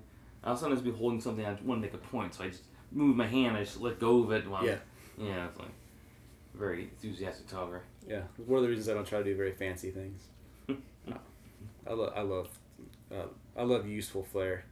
[0.45, 3.17] I'll sometimes be holding something I want to make a point, so I just move
[3.17, 3.57] my hand.
[3.57, 4.47] I just let go of it.
[4.49, 4.77] While Yeah.
[5.17, 5.47] Yeah.
[5.49, 5.67] It's like
[6.53, 7.81] very enthusiastic talker.
[8.07, 10.23] Yeah, one of the reasons I don't try to do very fancy things.
[11.85, 12.47] I love, I love,
[13.11, 13.27] uh,
[13.57, 14.63] I love useful flair,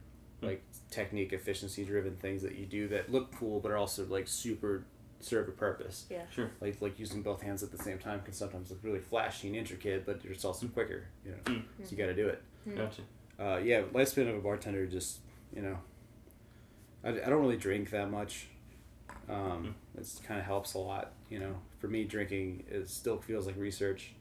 [0.46, 4.28] like technique, efficiency driven things that you do that look cool but are also like
[4.28, 4.84] super
[5.20, 6.06] serve a purpose.
[6.10, 6.22] Yeah.
[6.30, 6.50] Sure.
[6.60, 9.56] Like like using both hands at the same time can sometimes look really flashy and
[9.56, 11.04] intricate, but it's also quicker.
[11.24, 11.62] You know, Mm.
[11.82, 12.42] so you got to do it.
[12.76, 13.02] Gotcha.
[13.38, 15.18] Uh, yeah, lifespan of a bartender just
[15.54, 15.78] you know,
[17.04, 18.48] I, I don't really drink that much.
[19.28, 21.12] Um, It kind of helps a lot.
[21.30, 24.12] You know, for me, drinking is still feels like research.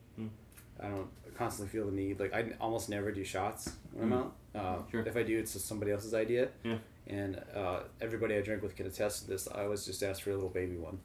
[0.79, 0.85] Mm.
[0.85, 1.07] I don't
[1.37, 2.19] constantly feel the need.
[2.19, 4.11] Like I almost never do shots when Mm.
[4.13, 4.35] I'm out.
[4.55, 5.01] Uh, Sure.
[5.05, 6.49] If I do, it's just somebody else's idea.
[6.63, 6.77] Yeah.
[7.07, 9.47] And uh, everybody I drink with can attest to this.
[9.47, 10.99] I always just ask for a little baby one,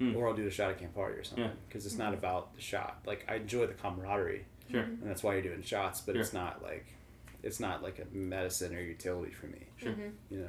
[0.00, 0.16] Mm.
[0.16, 1.44] or I'll do the shot at Campari or something.
[1.44, 1.50] Yeah.
[1.68, 3.02] Because it's not about the shot.
[3.06, 4.80] Like I enjoy the camaraderie Sure.
[4.82, 6.86] and that's why you're doing shots but it's not like
[7.42, 9.92] it's not like a medicine or utility for me Sure.
[10.30, 10.48] you know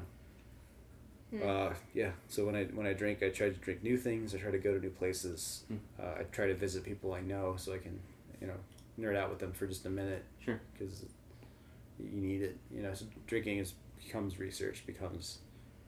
[1.31, 1.49] Hmm.
[1.49, 4.37] uh, yeah so when i when i drink i try to drink new things i
[4.37, 5.77] try to go to new places Hmm.
[5.99, 7.99] uh, i try to visit people i know so i can
[8.43, 8.53] you know
[8.99, 10.59] nerd out with them for just a minute Sure.
[10.77, 11.03] because
[11.99, 13.73] you need it you know so drinking is
[14.03, 15.39] becomes research becomes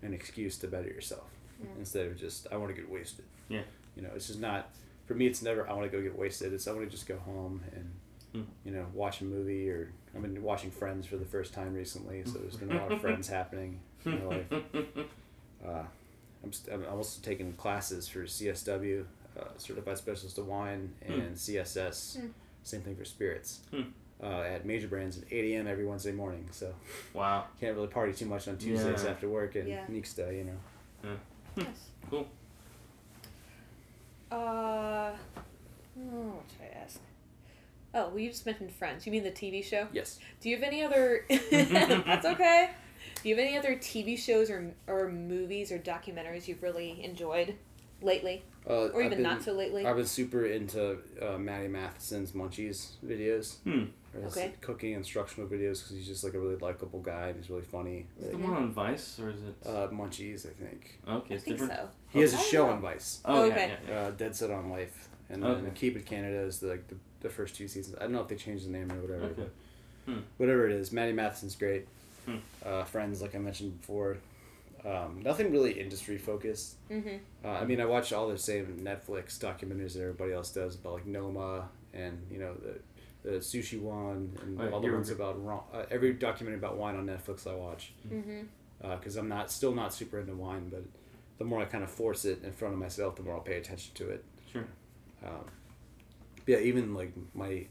[0.02, 1.28] an excuse to better yourself
[1.62, 1.70] Yeah.
[1.78, 3.62] instead of just i want to get wasted Yeah.
[3.96, 4.70] you know it's just not
[5.06, 7.08] for me it's never i want to go get wasted it's i want to just
[7.08, 7.92] go home and
[8.34, 8.42] Hmm.
[8.66, 12.22] you know watch a movie or i've been watching friends for the first time recently
[12.26, 14.46] so there's been a lot of friends happening in my life
[15.66, 15.84] uh,
[16.44, 19.06] I'm, st- I'm also taking classes for csw
[19.40, 22.28] uh, certified specialist of wine and css Hmm.
[22.66, 23.82] Same thing for spirits Hmm.
[24.22, 26.74] uh, at major brands at 8 a.m every wednesday morning so
[27.14, 27.46] Wow.
[27.60, 29.10] can't really party too much on tuesdays Yeah.
[29.12, 29.86] after work and Yeah.
[29.88, 31.18] Neeks Day, you know
[31.58, 31.68] Nice.
[32.10, 32.28] Cool.
[34.32, 35.14] Uh, oh,
[35.96, 37.00] what should I ask?
[37.94, 39.06] Oh, well, you just mentioned Friends.
[39.06, 39.88] You mean the TV show?
[39.94, 41.26] yes Do you have any other?
[41.52, 42.72] That's okay.
[43.24, 47.56] Do you have any other TV shows or or movies or documentaries you've really enjoyed
[48.02, 49.86] lately, uh, or I've even been- not so lately?
[49.86, 53.58] I've been super into uh, Matty Matheson's Munchies videos.
[53.64, 53.86] Hmm.
[54.14, 54.54] His Okay.
[54.62, 58.06] Cooking instructional videos because he's just like a really likable guy and he's really funny.
[58.18, 59.56] Is it the one on Vice or is it?
[59.66, 61.00] Uh, Munchies, I think.
[61.06, 61.74] okay, I it's think different.
[61.82, 61.90] so.
[62.12, 62.72] He has a show yeah.
[62.74, 63.20] on Vice.
[63.26, 63.56] Oh, Okay.
[63.58, 64.08] yeah, yeah, yeah.
[64.08, 65.10] Uh, Dead Set on Life.
[65.30, 65.72] And then Okay.
[65.76, 67.98] Keep It Canada is the, like the, the first two seasons.
[68.00, 69.34] I don't know if they changed the name or whatever, Okay.
[69.36, 69.50] but
[70.14, 70.20] Hmm.
[70.38, 71.86] whatever it is, Matty Matheson's great.
[72.26, 72.36] Hmm.
[72.66, 74.18] Uh, Friends, like I mentioned before.
[74.86, 76.76] Um, nothing really industry focused.
[76.92, 77.16] Mm-hmm.
[77.44, 80.94] Uh, I mean, I watch all the same Netflix documentaries that everybody else does about
[80.94, 82.80] like Noma and you know the
[83.32, 86.78] the sushi one and Right, all the you're- ones about ro- uh, every documentary about
[86.78, 88.42] wine on Netflix I watch Mm-hmm.
[89.00, 90.84] because I'm not still not super into wine, but
[91.40, 93.58] the more I kind of force it in front of myself, the more I'll pay
[93.58, 94.24] attention to it.
[94.54, 94.66] Sure.
[95.26, 95.46] Um,
[96.46, 97.66] yeah, even like my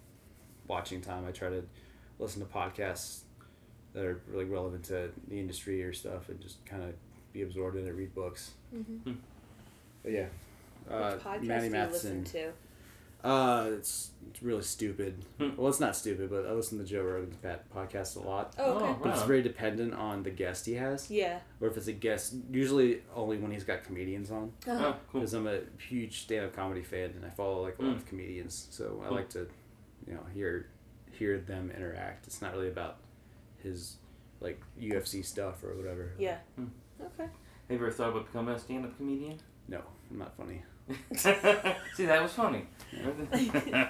[0.66, 1.62] watching time, I try to
[2.18, 3.20] listen to podcasts
[3.95, 6.90] that are really relevant to the industry or stuff, and just kind of
[7.32, 7.90] be absorbed in it.
[7.95, 8.51] Read books.
[8.74, 9.12] Mm-hmm.
[10.03, 10.26] But yeah,
[10.90, 12.20] uh, Which podcast Matty do you Matheson.
[12.22, 12.53] listen to?
[13.26, 15.24] Uh, it's, it's really stupid.
[15.38, 15.57] Hmm.
[15.57, 17.36] well, it's not stupid, but I listen to Joe Rogan's
[17.74, 18.53] podcast a lot.
[18.59, 18.84] Oh, okay.
[18.84, 21.38] Oh, But it's very dependent on the guest he has, Yeah.
[21.59, 22.34] or if it's a guest.
[22.53, 24.53] Usually, only when he's got comedians on.
[24.68, 24.88] Uh-huh.
[24.88, 25.20] Oh, cool.
[25.22, 27.97] Because I'm a huge stand-up comedy fan, and I follow like a lot Mm.
[27.97, 29.49] of comedians, so I like to,
[30.07, 30.66] you know, hear
[31.12, 32.26] hear them interact.
[32.26, 32.97] It's not really about
[33.64, 33.96] his
[34.40, 36.12] like UFC stuff or whatever.
[36.18, 36.36] Yeah.
[36.56, 36.66] Hmm.
[37.00, 37.24] Okay.
[37.24, 37.30] Have
[37.70, 39.38] you ever thought about becoming a stand-up comedian?
[39.68, 40.62] No, I'm not funny.
[41.16, 42.66] See, that was funny.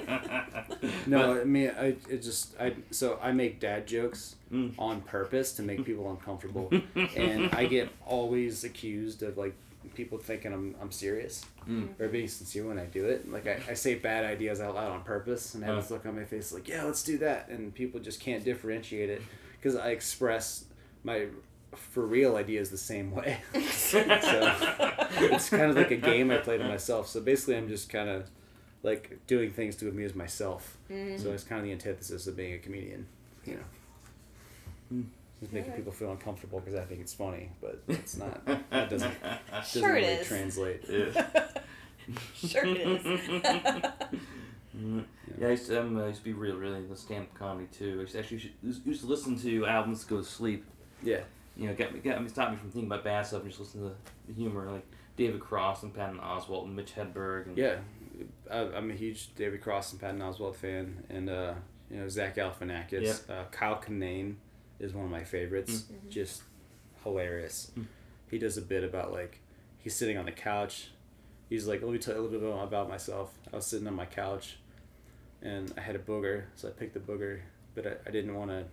[1.06, 4.72] No, I mean, I it just I so I make dad jokes Mm.
[4.78, 6.70] on purpose to make people uncomfortable,
[7.16, 9.54] and I get always accused of like
[9.94, 11.98] people thinking I'm I'm serious Mm.
[11.98, 13.30] or being sincere when I do it.
[13.30, 16.06] Like I, I say bad ideas out loud on purpose, and I have this look
[16.06, 19.22] on my face like, yeah, let's do that, and people just can't differentiate it
[19.64, 20.66] because I express
[21.04, 21.26] my
[21.72, 23.38] for real ideas the same way.
[23.70, 24.04] so
[25.14, 27.08] it's kind of like a game I play to myself.
[27.08, 28.30] So basically, I'm just kind of
[28.82, 30.76] like doing things to amuse myself.
[30.90, 31.16] Mm-hmm.
[31.16, 33.06] So it's kind of the antithesis of being a comedian,
[33.46, 33.60] you know.
[34.92, 35.04] Mm.
[35.40, 35.76] Just making Alright.
[35.78, 38.44] people feel uncomfortable because I think it's funny, but it's not.
[38.44, 39.14] That doesn't
[39.50, 40.28] doesn't Sure it really is.
[40.28, 40.82] translate.
[40.88, 41.26] Yeah.
[42.34, 44.20] Sure it is.
[44.76, 45.04] Mm.
[45.38, 47.96] Yeah, I used to, um, I used to be real, really into stand-up comedy too.
[47.98, 50.64] I used to actually used, used to listen to albums to go to sleep.
[51.02, 51.20] Yeah.
[51.56, 53.60] You know, get me, get me, stop me from thinking about bad stuff and just
[53.60, 53.94] listen to
[54.26, 57.46] the humor, like David Cross and Patton Oswalt and Mitch Hedberg.
[57.46, 57.76] And, Yeah,
[58.50, 61.54] I, I'm a huge David Cross and Patton Oswalt fan, and uh,
[61.90, 63.30] you know Zach Galifianakis.
[63.30, 64.34] Uh, Kyle Kinane
[64.80, 65.84] is one of my favorites.
[66.10, 66.42] Just
[67.02, 67.70] hilarious.
[67.78, 67.86] Mm.
[68.30, 69.40] He does a bit about like
[69.78, 70.90] he's sitting on the couch.
[71.48, 73.38] He's like, let me tell you a little bit about myself.
[73.52, 74.58] I was sitting on my couch,
[75.44, 77.40] and I had a booger, so I picked the booger,
[77.74, 78.64] but I, I didn't want to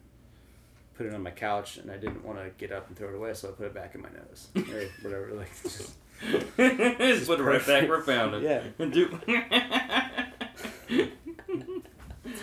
[0.95, 3.15] put it on my couch, and I didn't want to get up and throw it
[3.15, 5.32] away, so I put it back in my nose or whatever.
[5.36, 5.93] Like, just,
[6.57, 8.43] Just put it right back where I found it.
[8.43, 8.86] Yeah.
[8.89, 9.19] Do-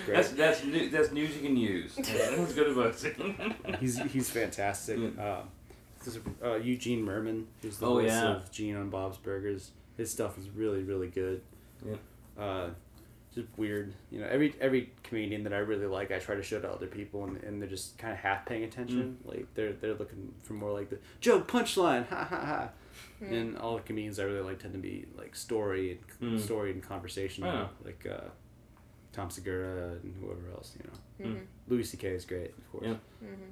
[0.07, 1.95] that's that's new, that's news you can use.
[1.95, 3.05] That's good advice.
[3.81, 4.97] he's he's fantastic.
[4.99, 5.49] Um,
[6.05, 8.29] this is, uh, Eugene Mirman, who's the Oh, voice yeah.
[8.37, 9.71] of Gene on Bob's Burgers.
[9.97, 11.43] His stuff is really really good.
[11.87, 12.43] Yeah.
[12.43, 12.71] Uh,
[13.35, 14.27] just weird, you know.
[14.29, 17.37] Every every comedian that I really like, I try to show to other people, and,
[17.45, 19.19] and they're just kind of half paying attention.
[19.25, 19.29] Mm.
[19.31, 22.69] Like they're they're looking for more like the joke punchline, ha ha ha.
[23.21, 23.33] Hmm.
[23.33, 26.41] And all the comedians I really like tend to be like story and Mm.
[26.41, 27.69] story and conversation, Oh.
[27.85, 28.29] like uh,
[29.13, 30.77] Tom Segura and whoever else.
[30.79, 30.91] You
[31.31, 31.41] know, Mhm.
[31.69, 32.09] Louis C.K.
[32.09, 32.87] is great, of course.
[32.87, 32.95] Yeah.
[33.29, 33.51] Mhm.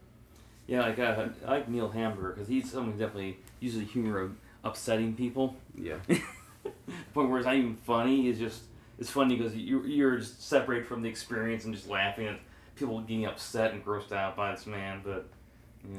[0.67, 4.19] Yeah, like uh, I like Neil Hamburger because he's someone who definitely uses the humor
[4.21, 5.55] of upsetting people.
[5.77, 5.99] Yeah.
[7.15, 8.29] point where it's not even funny.
[8.29, 8.63] It's just
[8.99, 12.39] it's funny because you you're just separated from the experience and just laughing at
[12.77, 15.01] people getting upset and grossed out by this man.
[15.05, 15.27] But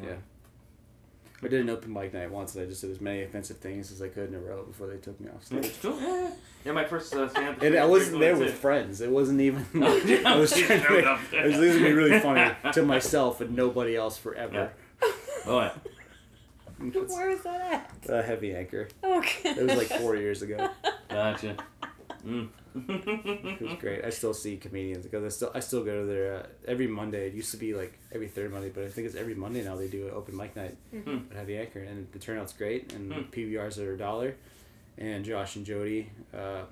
[0.03, 0.15] Yeah.
[1.43, 3.91] I did an open mic night once and I just did as many offensive things
[3.91, 5.71] as I could in a row before they took me off stage.
[5.83, 6.31] yeah.
[6.65, 7.61] yeah, my first uh, stand.
[7.61, 9.01] And I wasn't there with friends.
[9.01, 9.63] It wasn't even.
[9.73, 10.89] No, yeah, I was you trying to.
[10.93, 11.19] Make, up.
[11.33, 14.71] I was going to be really funny to myself and nobody else forever.
[15.45, 15.71] Oh, yeah.
[16.79, 18.87] It's Where was that a heavy anchor.
[19.03, 19.09] at?
[19.09, 19.49] Okay.
[19.49, 20.69] It was like four years ago.
[21.09, 21.55] gotcha.
[22.25, 22.49] Mm.
[22.87, 24.03] It was great.
[24.05, 27.27] I still see comedians because I still I still go to their uh, every Monday.
[27.27, 29.75] It used to be like every third Monday, but I think it's every Monday now.
[29.75, 31.31] They do an open mic night Mhm.
[31.31, 32.93] at Heavy Anchor, and the turnout's great.
[32.93, 33.21] And Hmm.
[33.31, 34.35] PBRs are a dollar.
[34.97, 36.63] And Josh and Jody, uh,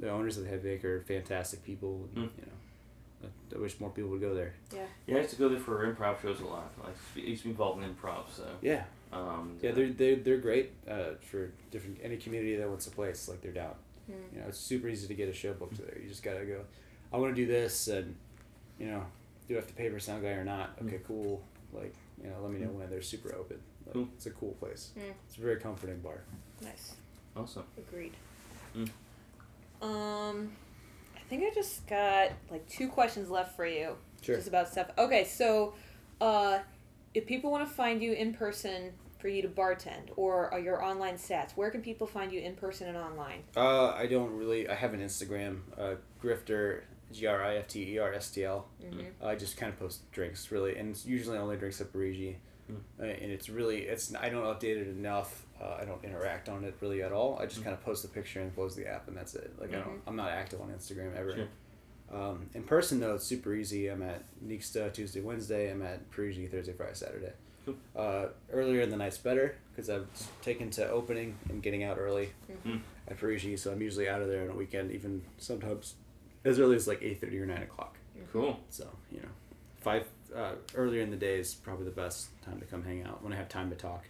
[0.00, 2.08] the owners of the Heavy Anchor, are fantastic people.
[2.14, 2.40] And, Hmm.
[2.40, 4.52] You know, I, I wish more people would go there.
[4.74, 6.70] Yeah, Yeah, I used to go there for improv shows a lot.
[6.84, 10.72] I used to be involved in improv, so Yeah, um, yeah, they're they're, they're great
[10.88, 13.28] uh, for different any community that wants a place.
[13.28, 13.74] Like they're down.
[14.10, 14.34] Mm.
[14.34, 15.98] You know, it's super easy to get a show booked there.
[16.00, 16.60] You just gotta go.
[17.12, 18.14] I want to do this, and
[18.78, 19.04] you know,
[19.48, 20.76] do I have to pay for sound guy or not?
[20.84, 21.42] Okay, cool.
[21.72, 22.88] Like, you know, let me know when.
[22.90, 23.58] They're super open.
[23.86, 24.08] Like, Cool.
[24.16, 24.92] It's a cool place.
[24.98, 25.12] Mm.
[25.28, 26.22] It's a very comforting bar.
[26.62, 26.94] Nice.
[27.36, 27.64] awesome.
[27.76, 28.14] Agreed.
[28.76, 28.88] Mm.
[29.82, 30.52] Um,
[31.16, 33.96] I think I just got like two questions left for you.
[34.22, 34.36] Sure.
[34.36, 34.88] Just about stuff.
[34.96, 35.74] Okay, so,
[36.20, 36.58] uh,
[37.12, 38.92] if people want to find you in person
[39.24, 42.88] for you to bartend or your online stats, where can people find you in person
[42.88, 43.42] and online?
[43.56, 44.68] Uh, I don't really.
[44.68, 48.44] I have an Instagram, uh, Grifter, G R I F T E R S T
[48.44, 48.66] L.
[48.84, 49.26] Mm-hmm.
[49.26, 52.36] I just kind of post drinks, really, and it's usually only drinks at Parigi.
[52.70, 52.76] Mm.
[53.00, 55.46] Uh, and it's really, it's I don't update it enough.
[55.58, 57.38] Uh, I don't interact on it really at all.
[57.40, 57.64] I just Mm.
[57.64, 59.52] kind of post the picture and close the app, and that's it.
[59.58, 60.00] Like I don't, Mhm.
[60.06, 61.34] I'm not active on Instagram ever.
[61.34, 61.48] Sure.
[62.12, 63.88] Um, in person though, it's super easy.
[63.88, 65.70] I'm at Nixta Tuesday, Wednesday.
[65.70, 67.32] I'm at Parigi Thursday, Friday, Saturday.
[67.64, 67.74] Cool.
[67.96, 70.06] Uh, earlier in the night's better because I've
[70.42, 72.30] taken to opening and getting out early
[72.66, 72.80] Mm.
[73.08, 75.94] at Parigi, so I'm usually out of there on a weekend, even sometimes
[76.44, 77.96] as early as like eight thirty or nine o'clock.
[78.32, 78.60] Cool.
[78.70, 79.28] So you know,
[79.80, 83.22] five uh, earlier in the day is probably the best time to come hang out
[83.22, 84.04] when I have time to talk.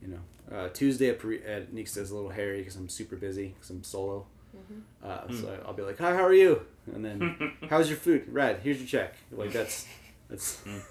[0.00, 3.16] You know, uh, Tuesday at, Pari- at Nixta is a little hairy because I'm super
[3.16, 4.26] busy because I'm solo.
[4.56, 4.80] Mhm.
[5.04, 5.36] Uh, Hmm.
[5.40, 6.62] So I'll be like, "Hi, how are you?"
[6.94, 9.14] And then, "How's your food?" Right, here's your check.
[9.30, 9.86] Like that's
[10.28, 10.60] that's.
[10.62, 10.82] Mm.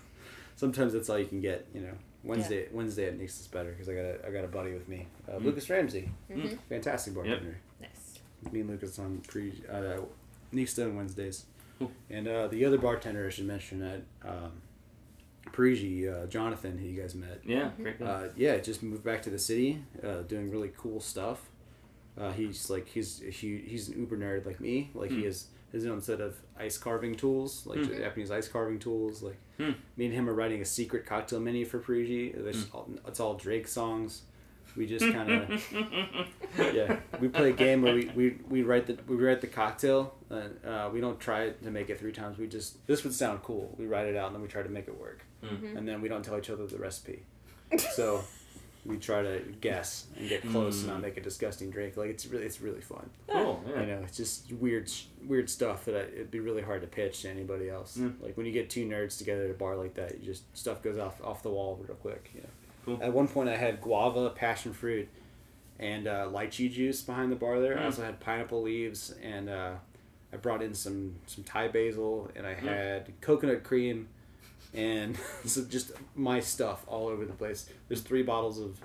[0.60, 1.66] Sometimes that's all you can get.
[1.74, 1.94] You know,
[2.24, 5.08] Wednesday Wednesday at Nixta's better because I got a I got a buddy with me,
[5.30, 5.46] uh, Mm.
[5.46, 6.56] Lucas Ramsey, Mm-hmm.
[6.68, 7.58] fantastic bartender.
[7.80, 8.20] Nice.
[8.52, 10.02] Me and Lucas on pre uh,
[10.54, 11.46] Nixta on Wednesdays,
[11.78, 11.92] Cool.
[12.10, 14.52] and uh, the other bartender I should mention at um,
[15.54, 17.40] Parigi, uh, Jonathan, who you guys met.
[17.46, 18.00] Yeah, great.
[18.00, 18.06] guy.
[18.06, 21.50] Uh, yeah, just moved back to the city, uh, doing really cool stuff.
[22.18, 24.90] Uh, he's like he's a huge, he's an uber nerd like me.
[24.94, 25.24] Like he Hmm.
[25.26, 27.98] has his own set of ice carving tools, like Hmm.
[27.98, 29.22] Japanese ice carving tools.
[29.24, 29.72] Like Hmm.
[29.98, 32.28] me and him are writing a secret cocktail menu for Parigi.
[32.30, 32.76] It's, Hmm.
[32.76, 34.24] all, it's all Drake songs.
[34.78, 35.64] We just kind of
[36.74, 37.00] yeah.
[37.20, 40.16] We play a game where we, we, we write the we write the cocktail.
[40.30, 42.38] And, uh, we don't try to make it three times.
[42.38, 43.76] We just this would sound cool.
[43.80, 45.24] We write it out and then we try to make it work.
[45.44, 45.78] Mm.
[45.78, 47.26] And then we don't tell each other the recipe.
[47.94, 48.24] So
[48.90, 51.04] we try to guess and get close and not Mm.
[51.04, 51.96] make a disgusting drink.
[51.96, 53.10] Like it's really it's really fun.
[53.30, 53.64] Cool.
[53.70, 53.80] Yeah.
[53.82, 54.92] You know, it's just weird
[55.26, 57.96] weird stuff that I, it'd be really hard to pitch to anybody else.
[57.98, 58.22] Mm.
[58.22, 60.82] Like when you get two nerds together at a bar like that, you just stuff
[60.82, 62.32] goes off off the wall real quick.
[62.36, 62.50] You know.
[62.86, 63.00] Cool.
[63.02, 65.08] At one point, I had guava, passion fruit,
[65.80, 67.78] and uh, lychee juice behind the bar there.
[67.78, 67.86] I Mm.
[67.86, 69.74] also had pineapple leaves, and uh,
[70.34, 72.60] I brought in some some Thai basil, and I Mm.
[72.60, 74.08] had coconut cream,
[74.74, 77.70] and so just my stuff all over the place.
[77.88, 78.80] There's three bottles of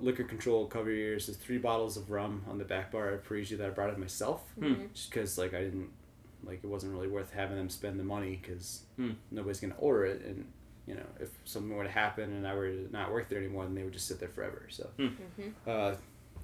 [0.00, 1.26] liquor control cover your ears.
[1.26, 3.98] There's three bottles of rum on the back bar at Parigi that I brought in
[4.00, 4.74] myself, Hmm.
[4.94, 5.90] just because like I didn't
[6.44, 9.12] like it wasn't really worth having them spend the money because Hmm.
[9.30, 10.46] nobody's gonna order it and.
[10.86, 13.64] You know, if something were to happen and I were to not work there anymore,
[13.64, 14.62] then they would just sit there forever.
[14.70, 15.48] So, Mm-hmm.
[15.66, 15.96] uh,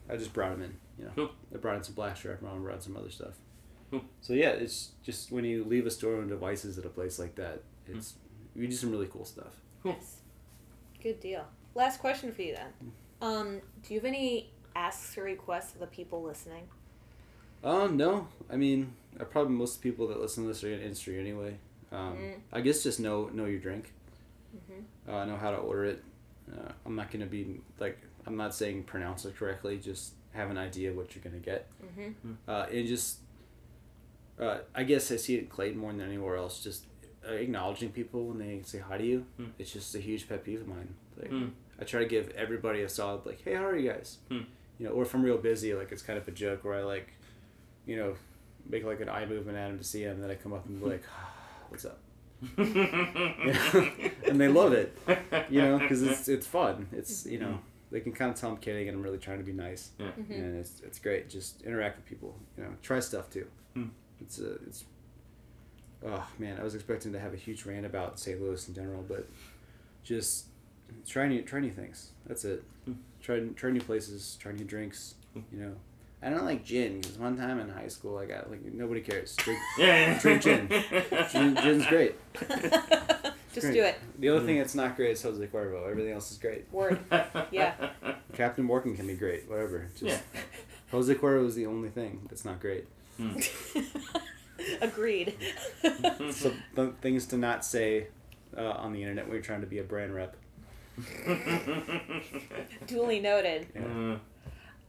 [0.06, 0.74] I just brought them in.
[0.98, 1.30] You know, Cool.
[1.54, 3.32] I brought in some black strap, I brought in some other stuff.
[3.90, 4.02] Cool.
[4.20, 7.36] So yeah, it's just when you leave a store on devices at a place like
[7.36, 8.16] that, it's
[8.56, 9.54] we do some really cool stuff.
[9.84, 10.18] Yes.
[11.02, 11.44] Good deal.
[11.74, 12.92] Last question for you then.
[13.20, 16.68] Um, do you have any asks or requests of the people listening?
[17.62, 21.18] Um, no, I mean, uh, probably most people that listen to this are in industry
[21.18, 21.56] anyway.
[21.92, 22.40] Um, Mm.
[22.52, 23.92] I guess just know know your drink.
[24.56, 24.84] Mhm.
[25.08, 26.04] Uh, know how to order it.
[26.52, 29.78] Uh, I'm not gonna be like I'm not saying pronounce it correctly.
[29.78, 31.70] Just have an idea of what you're gonna get.
[31.82, 32.32] Mm-hmm.
[32.48, 33.18] Uh, and just,
[34.38, 36.62] uh, I guess I see it in Clayton more than anywhere else.
[36.62, 36.88] Just uh,
[37.28, 39.26] acknowledging people when they say hi to you.
[39.36, 39.46] Hmm.
[39.58, 40.94] It's just a huge pet peeve of mine.
[41.18, 41.46] Like Hmm.
[41.80, 44.18] I try to give everybody a solid like, hey, how are you guys?
[44.28, 44.40] Hmm.
[44.78, 46.82] You know, or if I'm real busy, like it's kind of a joke where I
[46.82, 47.12] like,
[47.86, 48.14] you know,
[48.68, 50.66] make like an eye movement at him to see him, and then I come up
[50.66, 51.02] and be like,
[51.68, 51.98] what's up?
[54.28, 54.96] and they love it,
[55.50, 56.88] you know, because it's it's fun.
[56.92, 57.58] It's you know
[57.90, 60.06] they can kind of tell I'm kidding and I'm really trying to be nice, Yeah.
[60.08, 60.32] Mm-hmm.
[60.32, 61.30] and it's it's great.
[61.30, 63.46] Just interact with people, you know, try stuff too.
[63.74, 63.86] Hmm.
[64.20, 64.84] It's a it's.
[66.04, 68.40] Oh man, I was expecting to have a huge rant about St.
[68.40, 69.26] Louis in general, but
[70.02, 70.46] just
[71.06, 72.10] try new try new things.
[72.26, 72.62] That's it.
[72.84, 72.92] Hmm.
[73.22, 75.14] Try try new places, try new drinks.
[75.32, 75.40] Hmm.
[75.52, 75.74] You know,
[76.22, 79.34] I don't like gin because one time in high school I got like nobody cares.
[79.36, 80.18] Drink Yeah, yeah.
[80.18, 80.68] Drink gin.
[81.30, 82.14] gin gin's great.
[83.54, 83.74] Just Great.
[83.74, 84.00] do it.
[84.18, 84.46] The only hmm.
[84.46, 85.88] thing that's not great is Jose Cuervo.
[85.88, 86.64] Everything else is great.
[86.72, 86.98] Word.
[87.52, 87.72] Yeah.
[88.32, 89.48] Captain Morgan can be great.
[89.48, 89.86] Whatever.
[89.96, 90.42] Just Yeah.
[90.90, 92.88] Jose Cuervo is the only thing that's not great.
[93.16, 93.38] Hmm.
[94.80, 95.34] Agreed.
[96.32, 98.08] So the things to not say
[98.56, 100.36] uh, on the internet when you're trying to be a brand rep.
[102.86, 103.66] Duly noted.
[103.74, 103.82] Yeah.
[104.12, 104.18] Uh,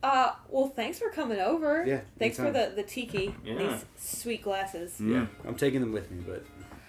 [0.03, 1.83] Uh, well, thanks for coming over.
[1.85, 3.33] Yeah, Thanks for the, the tiki.
[3.43, 3.55] Yeah.
[3.57, 4.99] These sweet glasses.
[5.01, 6.45] Yeah, I'm taking them with me, but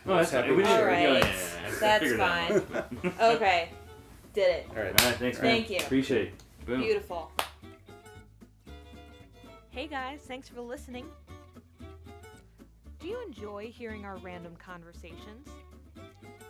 [0.07, 0.57] Oh, that's Happy fine.
[0.59, 0.91] We to did- share.
[0.91, 1.25] yeah, yeah, Alright.
[1.25, 1.31] yeah,
[1.71, 1.79] yeah.
[1.81, 2.91] That's Figured it out.
[3.03, 3.13] fine.
[3.37, 3.69] Okay.
[4.35, 4.67] Did it.
[4.71, 5.01] all right.
[5.03, 5.51] All right, thanks, man.
[5.57, 5.79] Thank you.
[5.79, 6.35] Appreciate it.
[6.67, 6.81] Boom.
[6.83, 7.31] Beautiful.
[9.71, 11.07] Hey guys, thanks for listening.
[12.99, 15.49] Do you enjoy hearing our random conversations?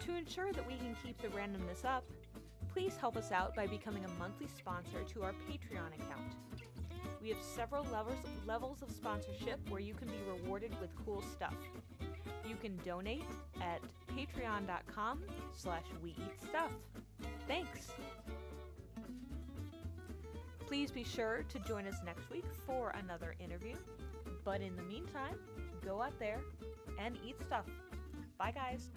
[0.00, 2.04] To ensure that we can keep the randomness up,
[2.72, 6.34] please help us out by becoming a monthly sponsor to our Patreon account.
[7.20, 11.54] We have several levels levels of sponsorship where you can be rewarded with cool stuff.
[12.48, 13.24] You can donate
[13.60, 13.80] at
[14.16, 15.22] patreon.com
[15.52, 16.70] slash we eat stuff.
[17.48, 17.90] Thanks!
[20.66, 23.74] Please be sure to join us next week for another interview.
[24.44, 25.36] But in the meantime,
[25.86, 26.40] go out there
[27.00, 27.64] and eat stuff.
[28.38, 28.90] Bye, guys.